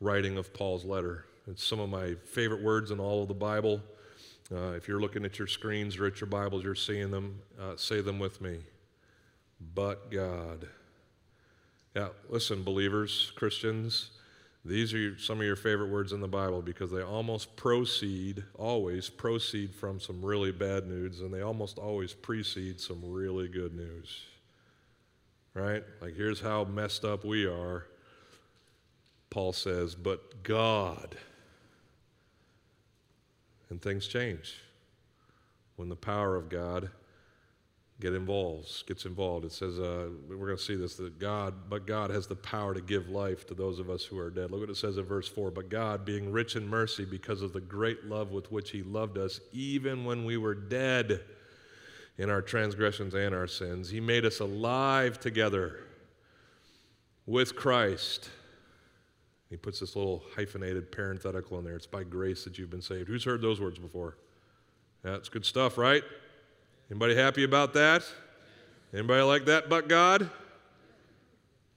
[0.00, 1.26] writing of Paul's letter.
[1.46, 3.82] It's some of my favorite words in all of the Bible.
[4.52, 7.40] Uh, if you're looking at your screens or at your Bibles, you're seeing them.
[7.60, 8.58] Uh, say them with me.
[9.74, 10.68] But God.
[11.94, 14.10] Yeah, listen, believers, Christians,
[14.64, 19.08] these are some of your favorite words in the Bible because they almost proceed, always
[19.08, 24.24] proceed from some really bad news, and they almost always precede some really good news.
[25.54, 25.82] Right?
[26.00, 27.86] Like, here's how messed up we are.
[29.30, 31.16] Paul says, But God.
[33.70, 34.56] And things change
[35.76, 36.90] when the power of God
[38.00, 39.44] get involved, gets involved.
[39.44, 42.74] It says, uh, we're going to see this, that God, but God has the power
[42.74, 44.50] to give life to those of us who are dead.
[44.50, 45.50] Look what it says in verse 4.
[45.50, 49.18] But God, being rich in mercy because of the great love with which he loved
[49.18, 51.20] us, even when we were dead
[52.18, 55.80] in our transgressions and our sins, he made us alive together
[57.26, 58.30] with Christ.
[59.50, 61.76] He puts this little hyphenated parenthetical in there.
[61.76, 63.08] It's by grace that you've been saved.
[63.08, 64.16] Who's heard those words before?
[65.02, 66.02] That's good stuff, right?
[66.90, 68.02] Anybody happy about that?
[68.92, 70.28] Anybody like that but God?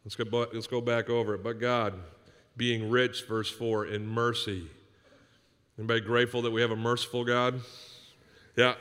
[0.04, 1.44] Let's go, let's go back over it.
[1.44, 1.94] But God,
[2.58, 4.68] being rich, verse 4, in mercy.
[5.78, 7.62] Anybody grateful that we have a merciful God?
[8.56, 8.74] Yeah.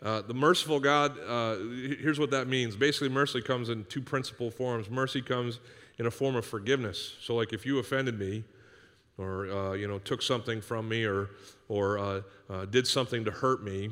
[0.00, 1.56] Uh, the merciful God, uh,
[2.00, 2.76] here's what that means.
[2.76, 4.88] Basically, mercy comes in two principal forms.
[4.88, 5.58] Mercy comes
[5.98, 7.16] in a form of forgiveness.
[7.20, 8.44] So, like if you offended me,
[9.18, 11.28] or uh, you know took something from me, or
[11.68, 13.90] or uh, uh, did something to hurt me,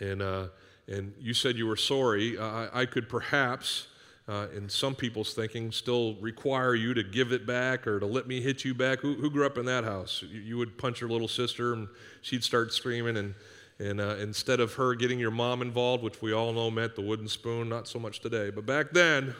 [0.00, 0.48] and uh,
[0.88, 3.88] and you said you were sorry, I, I could perhaps,
[4.26, 8.26] uh, in some people's thinking, still require you to give it back or to let
[8.26, 9.00] me hit you back.
[9.00, 10.24] Who, who grew up in that house?
[10.26, 11.88] You, you, would punch your little sister and
[12.22, 13.34] she'd start screaming, and,
[13.78, 17.02] and uh, instead of her getting your mom involved, which we all know meant the
[17.02, 19.34] wooden spoon, not so much today, but back then,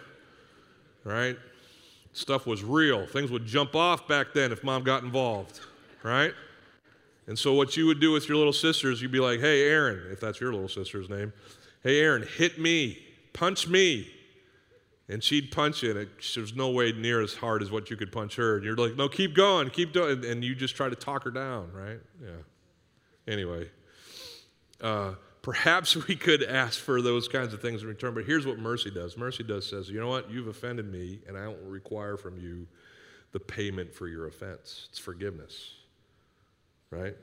[1.05, 1.39] right?
[2.13, 3.07] Stuff was real.
[3.07, 5.61] Things would jump off back then if mom got involved,
[6.03, 6.35] right?
[7.29, 10.11] And so, what you would do with your little sisters, you'd be like, hey, Aaron,
[10.11, 11.35] if that's your little sister's name,
[11.83, 12.99] hey, Aaron, hit me,
[13.35, 14.11] punch me.
[15.11, 17.97] And she'd punch you, and it, there's no way near as hard as what you
[17.97, 18.57] could punch her.
[18.57, 21.31] And you're like, no, keep going, keep doing And you just try to talk her
[21.31, 22.01] down, right?
[22.23, 23.33] Yeah.
[23.33, 23.69] Anyway,
[24.83, 25.13] uh,
[25.43, 28.91] perhaps we could ask for those kinds of things in return, but here's what mercy
[28.91, 30.31] does mercy does says, you know what?
[30.31, 32.67] You've offended me, and I don't require from you
[33.33, 34.89] the payment for your offense.
[34.89, 35.75] It's forgiveness
[36.91, 37.15] right?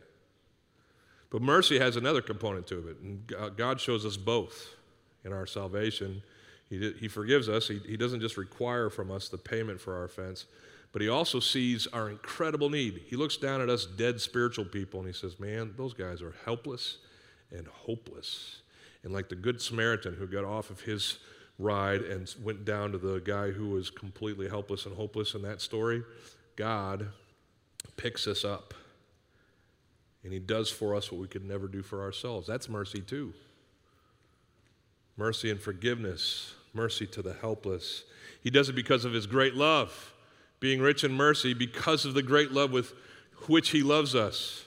[1.30, 4.76] But mercy has another component to it, and God shows us both
[5.24, 6.22] in our salvation.
[6.70, 10.06] He, he forgives us, he, he doesn't just require from us the payment for our
[10.06, 10.46] offense,
[10.92, 13.02] but He also sees our incredible need.
[13.08, 16.34] He looks down at us, dead spiritual people, and He says, Man, those guys are
[16.46, 17.00] helpless
[17.52, 18.62] and hopeless.
[19.04, 21.20] And like the Good Samaritan who got off of his
[21.60, 25.62] ride and went down to the guy who was completely helpless and hopeless in that
[25.62, 26.04] story,
[26.56, 27.10] God
[27.98, 28.74] picks us up
[30.26, 32.48] and He does for us what we could never do for ourselves.
[32.48, 33.34] That's mercy, too.
[35.16, 38.04] Mercy and forgiveness, mercy to the helpless.
[38.42, 40.14] He does it because of His great love,
[40.60, 42.94] being rich in mercy because of the great love with
[43.48, 44.66] which He loves us.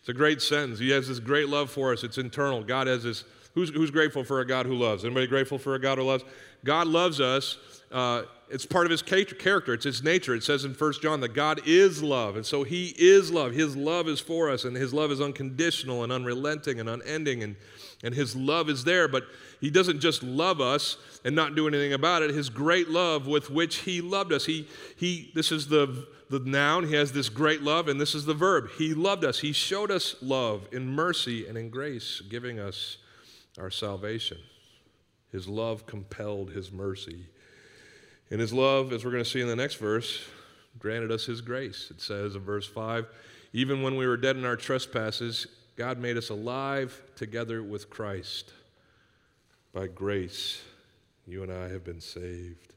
[0.00, 0.78] It's a great sentence.
[0.78, 2.62] He has this great love for us, it's internal.
[2.62, 3.24] God has this.
[3.54, 5.04] Who's, who's grateful for a God who loves?
[5.04, 6.24] Anybody grateful for a God who loves?
[6.64, 7.58] God loves us
[7.90, 8.22] uh,
[8.52, 10.34] it's part of his character, it's his nature.
[10.34, 13.52] It says in 1 John that God is love, and so he is love.
[13.52, 17.56] His love is for us, and his love is unconditional and unrelenting and unending, and,
[18.04, 19.08] and his love is there.
[19.08, 19.24] But
[19.58, 22.28] he doesn't just love us and not do anything about it.
[22.30, 24.44] His great love with which he loved us.
[24.44, 28.26] He, he, this is the, the noun, he has this great love, and this is
[28.26, 28.68] the verb.
[28.76, 29.40] He loved us.
[29.40, 32.98] He showed us love in mercy and in grace, giving us
[33.58, 34.36] our salvation.
[35.30, 37.28] His love compelled his mercy.
[38.32, 40.24] And his love, as we're going to see in the next verse,
[40.78, 41.88] granted us his grace.
[41.90, 43.06] It says in verse 5
[43.52, 48.54] Even when we were dead in our trespasses, God made us alive together with Christ.
[49.74, 50.62] By grace,
[51.26, 52.72] you and I have been saved.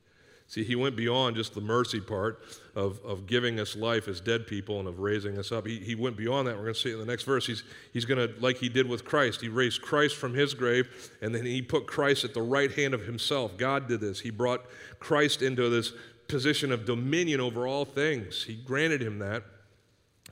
[0.47, 2.39] See, he went beyond just the mercy part
[2.75, 5.65] of, of giving us life as dead people and of raising us up.
[5.65, 6.55] He, he went beyond that.
[6.55, 7.47] We're going to see in the next verse.
[7.47, 11.11] He's, he's going to, like he did with Christ, he raised Christ from his grave
[11.21, 13.57] and then he put Christ at the right hand of himself.
[13.57, 14.19] God did this.
[14.19, 14.65] He brought
[14.99, 15.93] Christ into this
[16.27, 18.43] position of dominion over all things.
[18.43, 19.43] He granted him that,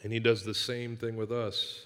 [0.04, 1.86] and he does the same thing with us.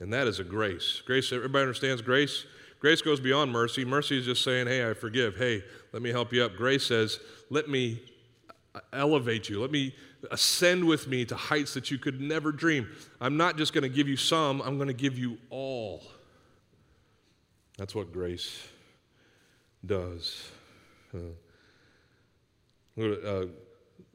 [0.00, 1.00] And that is a grace.
[1.06, 2.44] Grace, everybody understands grace?
[2.82, 3.84] Grace goes beyond mercy.
[3.84, 5.36] Mercy is just saying, hey, I forgive.
[5.36, 5.62] Hey,
[5.92, 6.56] let me help you up.
[6.56, 8.02] Grace says, let me
[8.92, 9.60] elevate you.
[9.60, 9.94] Let me
[10.32, 12.88] ascend with me to heights that you could never dream.
[13.20, 16.02] I'm not just going to give you some, I'm going to give you all.
[17.78, 18.66] That's what grace
[19.86, 20.50] does.
[21.14, 21.18] Uh,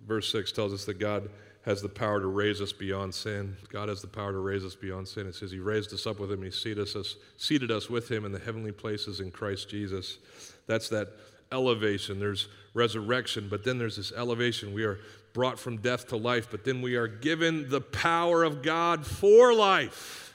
[0.06, 1.30] verse 6 tells us that God
[1.68, 3.58] has the power to raise us beyond sin.
[3.68, 5.28] God has the power to raise us beyond sin.
[5.28, 8.24] It says He raised us up with Him, He seated us, seated us with Him
[8.24, 10.18] in the heavenly places in Christ Jesus.
[10.66, 11.10] That's that
[11.52, 12.20] elevation.
[12.20, 14.74] There's resurrection, but then there's this elevation.
[14.74, 15.00] We are
[15.34, 19.54] brought from death to life, but then we are given the power of God for
[19.54, 20.34] life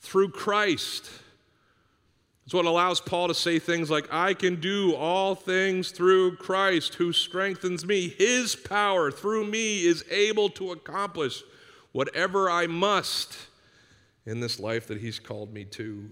[0.00, 1.08] through Christ.
[2.44, 6.94] It's what allows Paul to say things like, I can do all things through Christ
[6.94, 8.08] who strengthens me.
[8.08, 11.42] His power through me is able to accomplish
[11.92, 13.38] whatever I must
[14.26, 16.10] in this life that He's called me to.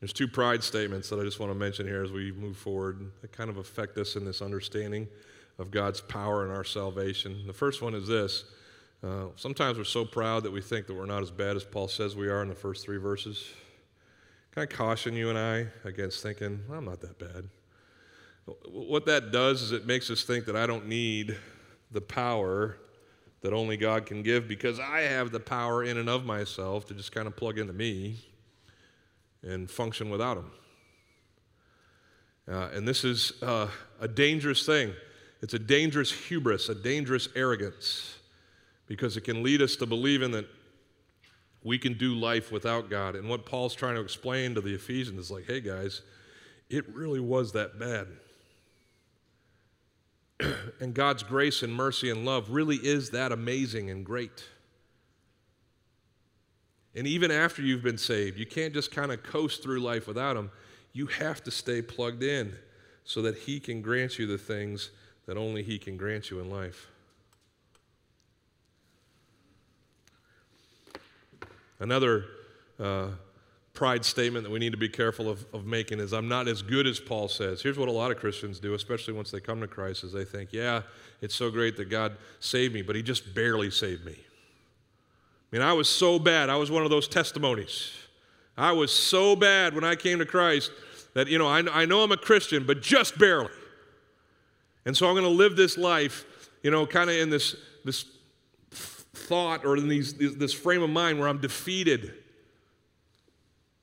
[0.00, 3.10] There's two pride statements that I just want to mention here as we move forward
[3.20, 5.06] that kind of affect us in this understanding
[5.58, 7.46] of God's power and our salvation.
[7.46, 8.44] The first one is this
[9.02, 11.88] uh, sometimes we're so proud that we think that we're not as bad as Paul
[11.88, 13.50] says we are in the first three verses.
[14.52, 17.48] Can I caution you and I against thinking, I'm not that bad?
[18.68, 21.36] What that does is it makes us think that I don't need
[21.90, 22.76] the power
[23.40, 26.94] that only God can give because I have the power in and of myself to
[26.94, 28.18] just kind of plug into me
[29.42, 30.50] and function without Him.
[32.46, 34.92] Uh, and this is uh, a dangerous thing.
[35.40, 38.18] It's a dangerous hubris, a dangerous arrogance
[38.90, 40.46] because it can lead us to believing that
[41.62, 43.14] we can do life without God.
[43.14, 46.02] And what Paul's trying to explain to the Ephesians is like, hey guys,
[46.68, 48.08] it really was that bad.
[50.80, 54.42] and God's grace and mercy and love really is that amazing and great.
[56.92, 60.36] And even after you've been saved, you can't just kind of coast through life without
[60.36, 60.50] Him.
[60.92, 62.56] You have to stay plugged in
[63.04, 64.90] so that He can grant you the things
[65.26, 66.89] that only He can grant you in life.
[71.80, 72.26] Another
[72.78, 73.08] uh,
[73.72, 76.62] pride statement that we need to be careful of, of making is I'm not as
[76.62, 77.62] good as Paul says.
[77.62, 80.24] Here's what a lot of Christians do, especially once they come to Christ, is they
[80.24, 80.82] think, yeah,
[81.20, 84.16] it's so great that God saved me, but he just barely saved me.
[85.52, 86.50] I mean, I was so bad.
[86.50, 87.92] I was one of those testimonies.
[88.56, 90.70] I was so bad when I came to Christ
[91.14, 93.50] that, you know, I, I know I'm a Christian, but just barely.
[94.84, 96.24] And so I'm going to live this life,
[96.62, 98.04] you know, kind of in this, this
[99.12, 102.14] thought or in these, this frame of mind where I'm defeated.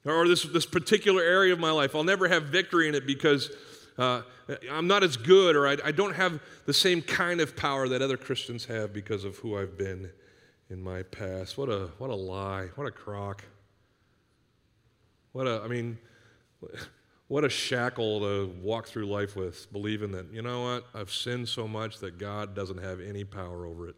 [0.06, 3.52] Or this, this particular area of my life, I'll never have victory in it because
[3.98, 4.22] uh,
[4.72, 8.02] I'm not as good or I, I don't have the same kind of power that
[8.02, 10.10] other Christians have because of who I've been
[10.70, 11.58] in my past.
[11.58, 12.68] What a, what a lie.
[12.76, 13.44] What a crock.
[15.34, 15.98] What a, I mean,
[17.28, 21.50] what a shackle to walk through life with, believing that, you know what, I've sinned
[21.50, 23.96] so much that God doesn't have any power over it.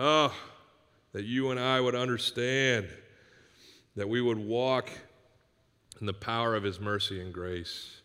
[0.00, 0.32] Oh,
[1.12, 2.86] that you and I would understand,
[3.96, 4.90] that we would walk
[6.00, 8.00] in the power of His mercy and grace.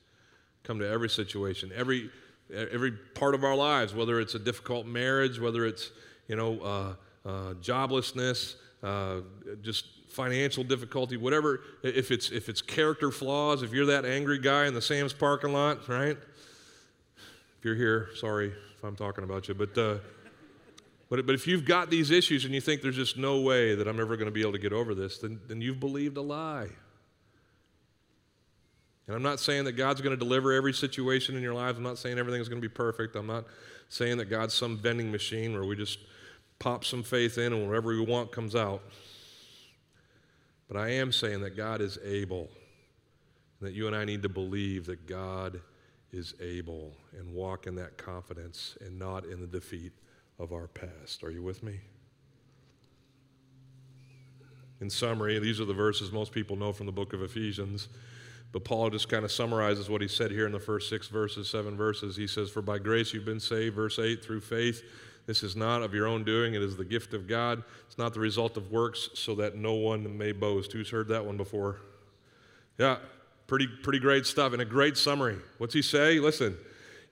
[0.64, 2.10] Come to every situation, every,
[2.52, 5.92] every part of our lives, whether it's a difficult marriage, whether it's,
[6.28, 9.18] you know, uh, uh, joblessness, uh,
[9.62, 11.62] just financial difficulty, whatever.
[11.84, 15.54] If it's, if it's character flaws, if you're that angry guy in the Sam's parking
[15.54, 16.18] lot, right?
[17.60, 19.98] If you're here, sorry if I'm talking about you, but uh,
[21.14, 23.88] but, but if you've got these issues and you think there's just no way that
[23.88, 26.22] I'm ever going to be able to get over this, then, then you've believed a
[26.22, 26.70] lie.
[29.06, 31.78] And I'm not saying that God's going to deliver every situation in your lives.
[31.78, 33.16] I'm not saying everything's going to be perfect.
[33.16, 33.46] I'm not
[33.90, 36.00] saying that God's some vending machine where we just
[36.58, 38.82] pop some faith in and whatever we want comes out.
[40.68, 42.50] But I am saying that God is able,
[43.60, 45.62] and that you and I need to believe that God
[46.12, 49.92] is able and walk in that confidence and not in the defeat
[50.40, 51.24] of our past.
[51.24, 51.80] Are you with me?
[54.82, 57.88] In summary, these are the verses most people know from the book of Ephesians.
[58.52, 61.50] But Paul just kind of summarizes what he said here in the first six verses,
[61.50, 62.16] seven verses.
[62.16, 64.84] He says, For by grace you've been saved, verse 8, through faith.
[65.26, 67.64] This is not of your own doing, it is the gift of God.
[67.88, 70.72] It's not the result of works, so that no one may boast.
[70.74, 71.78] Who's heard that one before?
[72.78, 72.98] Yeah,
[73.48, 75.38] pretty, pretty great stuff and a great summary.
[75.58, 76.20] What's he say?
[76.20, 76.58] Listen,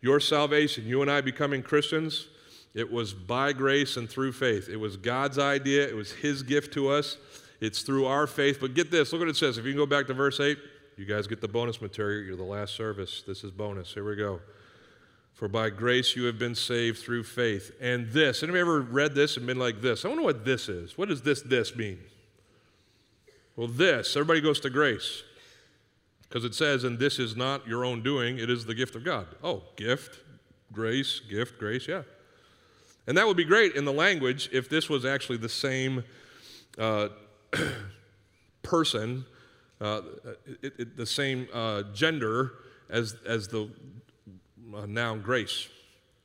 [0.02, 2.28] your salvation, you and I becoming Christians,
[2.74, 4.70] it was by grace and through faith.
[4.70, 7.18] It was God's idea, it was his gift to us.
[7.60, 8.58] It's through our faith.
[8.60, 9.58] But get this look what it says.
[9.58, 10.58] If you can go back to verse 8.
[10.98, 12.26] You guys get the bonus material.
[12.26, 13.24] You're the last service.
[13.26, 13.94] This is bonus.
[13.94, 14.40] Here we go.
[15.34, 17.72] For by grace you have been saved through faith.
[17.80, 20.06] And this, anybody ever read this and been like this?
[20.06, 20.98] I wonder what this is.
[20.98, 22.00] What does this this mean?
[23.56, 25.24] Well, this, everybody goes to grace.
[26.22, 29.04] Because it says, and this is not your own doing, it is the gift of
[29.04, 29.28] God.
[29.44, 30.20] Oh, gift,
[30.72, 32.04] grace, gift, grace, yeah.
[33.12, 36.06] And that would be great in the language if this was actually the same
[36.78, 37.10] uh,
[38.64, 39.26] person
[39.82, 40.02] uh,
[40.62, 42.54] it, it, the same uh, gender
[42.90, 43.70] as, as the
[44.74, 45.68] uh, noun grace.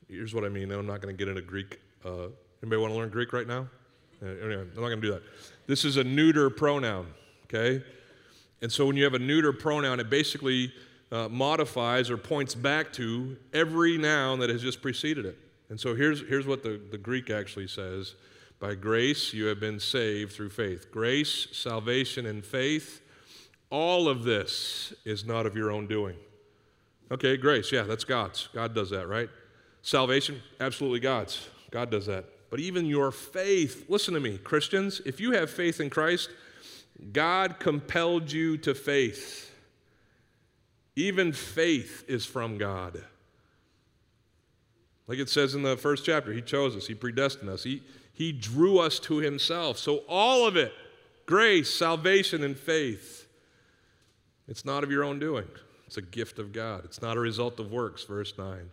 [0.08, 0.70] Here's what I mean.
[0.70, 1.80] I'm not going to get into Greek.
[2.04, 2.28] Uh,
[2.62, 3.66] anybody want to learn Greek right now?
[4.22, 5.24] Uh, anyway, I'm not going to do that.
[5.66, 7.08] This is a neuter pronoun,
[7.46, 7.84] okay?
[8.62, 10.72] And so when you have a neuter pronoun, it basically
[11.10, 15.36] modifies or points back to every noun that has just preceded it.
[15.68, 18.14] And so here's, here's what the, the Greek actually says
[18.60, 20.90] By grace you have been saved through faith.
[20.90, 23.02] Grace, salvation, and faith
[23.70, 26.16] all of this is not of your own doing.
[27.10, 28.48] Okay, grace, yeah, that's God's.
[28.52, 29.28] God does that, right?
[29.82, 31.48] Salvation, absolutely God's.
[31.70, 32.24] God does that.
[32.50, 36.30] But even your faith, listen to me, Christians, if you have faith in Christ,
[37.12, 39.52] God compelled you to faith.
[40.94, 43.04] Even faith is from God.
[45.08, 47.82] Like it says in the first chapter, He chose us, He predestined us, He,
[48.12, 49.78] he drew us to Himself.
[49.78, 50.72] So, all of it
[51.26, 53.26] grace, salvation, and faith
[54.48, 55.46] it's not of your own doing,
[55.86, 56.84] it's a gift of God.
[56.84, 58.70] It's not a result of works, verse 9.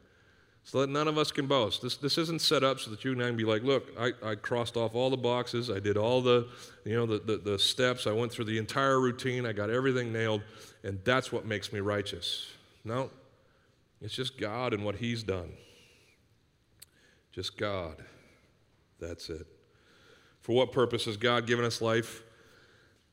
[0.66, 1.82] So that none of us can boast.
[1.82, 4.14] This, this isn't set up so that you and I can be like, look, I,
[4.24, 6.48] I crossed off all the boxes, I did all the,
[6.86, 10.14] you know, the, the, the steps, I went through the entire routine, I got everything
[10.14, 10.42] nailed,
[10.84, 12.50] and that's what makes me righteous.
[12.86, 13.10] No,
[14.02, 15.52] it's just God and what He's done.
[17.34, 17.96] Just God.
[19.00, 19.46] That's it.
[20.42, 22.22] For what purpose has God given us life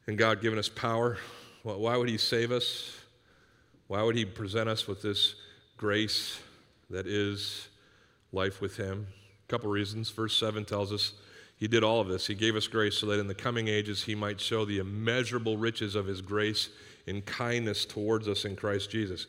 [0.07, 1.16] and God given us power?
[1.62, 2.97] Why would He save us?
[3.87, 5.35] Why would He present us with this
[5.77, 6.39] grace
[6.91, 7.68] that is
[8.33, 9.07] life with Him?
[9.49, 10.11] A couple reasons.
[10.11, 11.14] Verse 7 tells us
[11.57, 12.27] He did all of this.
[12.27, 15.57] He gave us grace so that in the coming ages He might show the immeasurable
[15.57, 16.68] riches of His grace
[17.07, 19.27] and kindness towards us in Christ Jesus.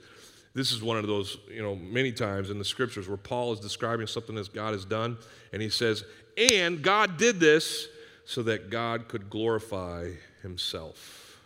[0.53, 3.59] This is one of those, you know, many times in the scriptures where Paul is
[3.59, 5.17] describing something that God has done,
[5.53, 6.03] and he says,
[6.37, 7.87] And God did this
[8.25, 11.39] so that God could glorify Himself.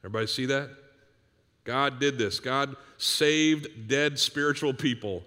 [0.00, 0.70] Everybody see that?
[1.64, 2.40] God did this.
[2.40, 5.22] God saved dead spiritual people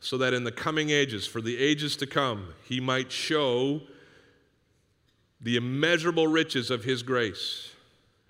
[0.00, 3.82] so that in the coming ages, for the ages to come, He might show
[5.40, 7.71] the immeasurable riches of His grace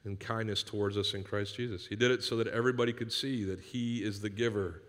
[0.05, 1.87] and kindness towards us in Christ Jesus.
[1.87, 4.83] He did it so that everybody could see that He is the giver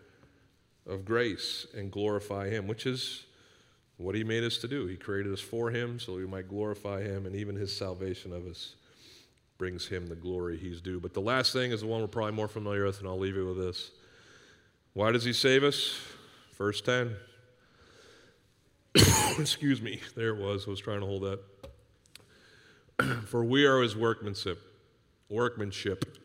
[0.87, 3.25] of grace and glorify Him, which is
[3.97, 4.87] what He made us to do.
[4.87, 8.47] He created us for Him so we might glorify Him and even His salvation of
[8.47, 8.75] us
[9.63, 10.99] brings him the glory he's due.
[10.99, 13.37] But the last thing is the one we're probably more familiar with, and I'll leave
[13.37, 13.91] you with this.
[14.93, 15.97] Why does he save us?
[16.57, 17.15] Verse 10.
[19.39, 20.67] Excuse me, there it was.
[20.67, 21.39] I was trying to hold that.
[23.27, 24.61] For we are his workmanship,
[25.33, 26.17] workmanship,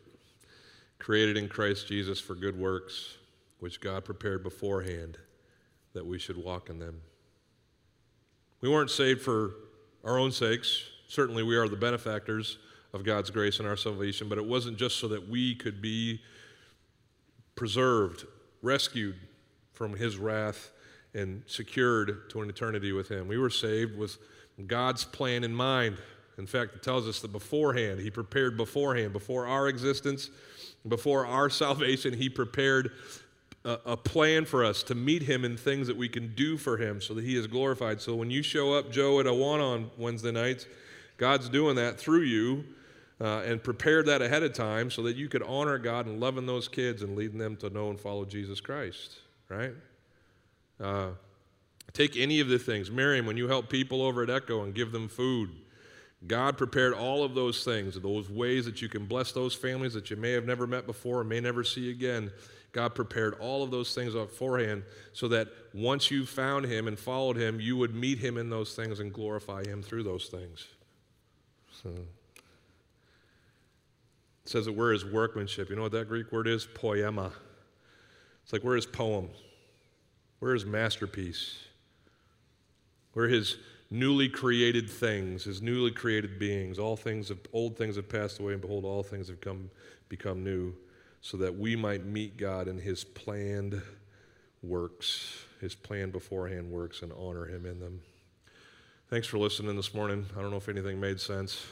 [0.99, 3.17] created in Christ Jesus for good works,
[3.59, 5.17] which God prepared beforehand
[5.93, 7.01] that we should walk in them.
[8.61, 9.55] We weren't saved for
[10.03, 10.83] our own sakes.
[11.07, 12.59] Certainly, we are the benefactors
[12.93, 16.21] of God's grace and our salvation, but it wasn't just so that we could be
[17.55, 18.25] preserved,
[18.61, 19.15] rescued
[19.73, 20.71] from his wrath,
[21.13, 23.27] and secured to an eternity with him.
[23.27, 24.17] We were saved with
[24.67, 25.97] God's plan in mind.
[26.39, 30.29] In fact, it tells us that beforehand, he prepared beforehand, before our existence,
[30.87, 32.91] before our salvation, he prepared
[33.65, 36.77] a, a, plan for us to meet him in things that we can do for
[36.77, 38.01] him so that he is glorified.
[38.01, 40.65] So when you show up, Joe, at Awana on Wednesday nights,
[41.17, 42.63] God's doing that through you
[43.19, 46.45] uh, and prepared that ahead of time so that you could honor God and loving
[46.45, 49.17] those kids and leading them to know and follow Jesus Christ,
[49.49, 49.73] right?
[50.79, 51.09] Uh,
[51.91, 52.89] take any of the things.
[52.89, 55.49] Miriam, when you help people over at Echo and give them food,
[56.27, 60.09] God prepared all of those things, those ways that you can bless those families that
[60.09, 62.31] you may have never met before and may never see again.
[62.71, 67.37] God prepared all of those things beforehand so that once you found Him and followed
[67.37, 70.67] Him, you would meet Him in those things and glorify Him through those things.
[71.71, 72.03] So, it
[74.45, 75.69] says that we're His workmanship.
[75.69, 76.65] You know what that Greek word is?
[76.65, 77.31] Poema.
[78.43, 79.29] It's like we're His poem,
[80.39, 81.59] we're His masterpiece,
[83.13, 83.57] we're His
[83.91, 86.79] newly created things, His newly created beings.
[86.79, 89.69] All things, have, old things have passed away, and behold, all things have come
[90.09, 90.73] become new
[91.21, 93.81] so that we might meet God in his planned
[94.61, 98.01] works, his planned beforehand works, and honor him in them.
[99.09, 100.25] Thanks for listening this morning.
[100.37, 101.65] I don't know if anything made sense,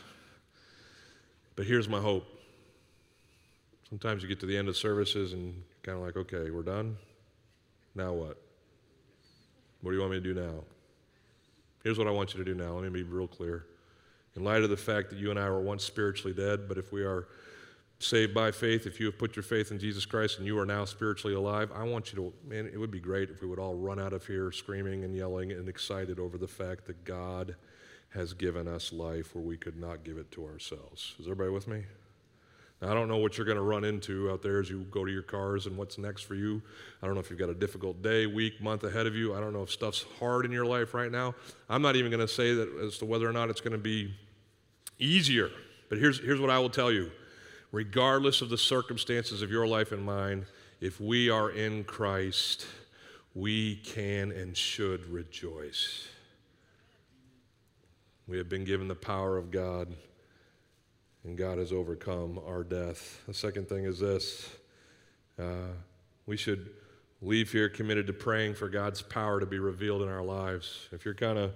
[1.55, 2.25] but here's my hope.
[3.89, 6.97] Sometimes you get to the end of services and kind of like, okay, we're done.
[7.95, 8.41] Now what?
[9.81, 10.63] What do you want me to do now?
[11.83, 12.73] Here's what I want you to do now.
[12.73, 13.65] Let me be real clear.
[14.35, 16.91] In light of the fact that you and I were once spiritually dead, but if
[16.91, 17.27] we are
[17.99, 20.65] saved by faith, if you have put your faith in Jesus Christ and you are
[20.65, 23.59] now spiritually alive, I want you to, man, it would be great if we would
[23.59, 27.55] all run out of here screaming and yelling and excited over the fact that God
[28.13, 31.15] has given us life where we could not give it to ourselves.
[31.19, 31.83] Is everybody with me?
[32.81, 35.03] Now, I don't know what you're going to run into out there as you go
[35.03, 36.61] to your cars and what's next for you.
[37.01, 39.33] I don't know if you've got a difficult day, week, month ahead of you.
[39.35, 41.33] I don't know if stuff's hard in your life right now.
[41.69, 43.79] I'm not even going to say that as to whether or not it's going to
[43.79, 44.13] be
[44.99, 45.49] easier.
[45.89, 47.11] But here's, here's what I will tell you
[47.71, 50.45] regardless of the circumstances of your life and mine,
[50.79, 52.65] if we are in Christ,
[53.33, 56.07] we can and should rejoice.
[58.27, 59.95] We have been given the power of God,
[61.27, 63.21] and God has overcome our death.
[63.27, 64.49] The second thing is this
[65.37, 65.73] uh,
[66.25, 66.69] we should
[67.21, 70.87] leave here committed to praying for God's power to be revealed in our lives.
[70.93, 71.51] If you're kind of,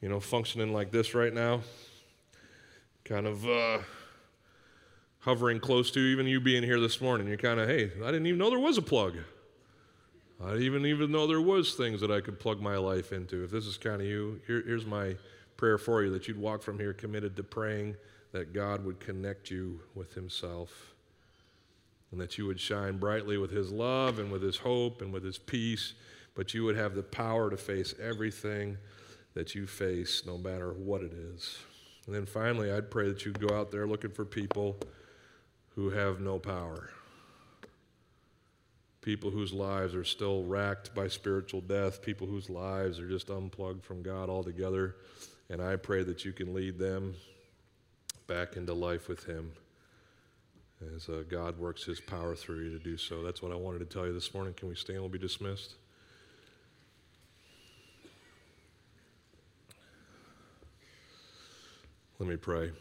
[0.00, 1.62] you know, functioning like this right now,
[3.04, 3.78] kind of, uh,
[5.18, 7.26] hovering close to, even you being here this morning.
[7.26, 9.16] You're kind of, hey, I didn't even know there was a plug.
[10.44, 13.42] I didn't even know there was things that I could plug my life into.
[13.42, 15.16] If this is kind of you, here, here's my
[15.56, 17.96] prayer for you that you'd walk from here committed to praying
[18.32, 20.92] that God would connect you with Himself
[22.10, 25.24] and that you would shine brightly with His love and with His hope and with
[25.24, 25.94] His peace,
[26.34, 28.78] but you would have the power to face everything
[29.34, 31.58] that you face, no matter what it is.
[32.06, 34.78] And then finally, I'd pray that you'd go out there looking for people
[35.74, 36.90] who have no power.
[39.02, 43.84] People whose lives are still racked by spiritual death, people whose lives are just unplugged
[43.84, 44.96] from God altogether.
[45.50, 47.14] And I pray that you can lead them
[48.26, 49.52] back into life with Him
[50.94, 53.22] as uh, God works His power through you to do so.
[53.22, 54.54] That's what I wanted to tell you this morning.
[54.54, 55.00] Can we stand?
[55.00, 55.74] We'll be dismissed.
[62.18, 62.72] Let me pray.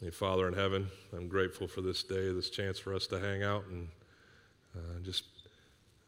[0.00, 3.42] Hey, Father in heaven, I'm grateful for this day, this chance for us to hang
[3.42, 3.88] out and
[4.76, 5.24] uh, just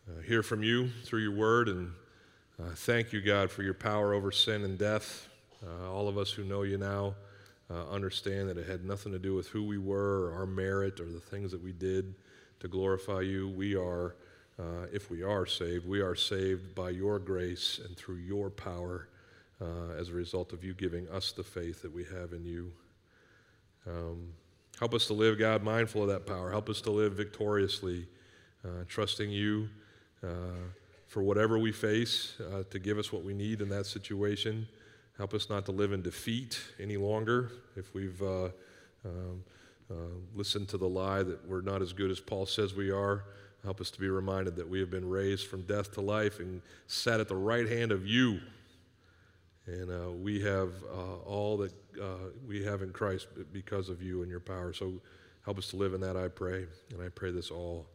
[0.08, 1.68] uh, hear from you through your word.
[1.68, 1.92] And
[2.60, 5.28] uh, thank you, God, for your power over sin and death.
[5.64, 7.14] Uh, all of us who know you now
[7.70, 11.00] uh, understand that it had nothing to do with who we were or our merit
[11.00, 12.14] or the things that we did
[12.60, 13.48] to glorify you.
[13.48, 14.16] We are,
[14.58, 19.08] uh, if we are saved, we are saved by your grace and through your power
[19.98, 22.70] as a result of you giving us the faith that we have in you.
[23.86, 24.28] Um,
[24.78, 26.50] help us to live, God, mindful of that power.
[26.50, 28.06] Help us to live victoriously,
[28.64, 29.68] uh, trusting you
[30.22, 30.26] uh,
[31.06, 34.66] for whatever we face uh, to give us what we need in that situation.
[35.16, 38.48] Help us not to live in defeat any longer if we've uh,
[39.04, 39.44] um,
[39.90, 39.94] uh,
[40.34, 43.24] listened to the lie that we're not as good as Paul says we are.
[43.62, 46.60] Help us to be reminded that we have been raised from death to life and
[46.86, 48.40] sat at the right hand of you
[49.66, 54.22] and uh, we have uh, all that uh, we have in Christ because of you
[54.22, 54.72] and your power.
[54.72, 54.92] So
[55.44, 56.66] help us to live in that, I pray.
[56.92, 57.86] And I pray this all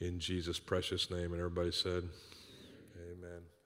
[0.00, 1.32] in Jesus' precious name.
[1.32, 2.04] And everybody said,
[2.96, 3.57] Amen.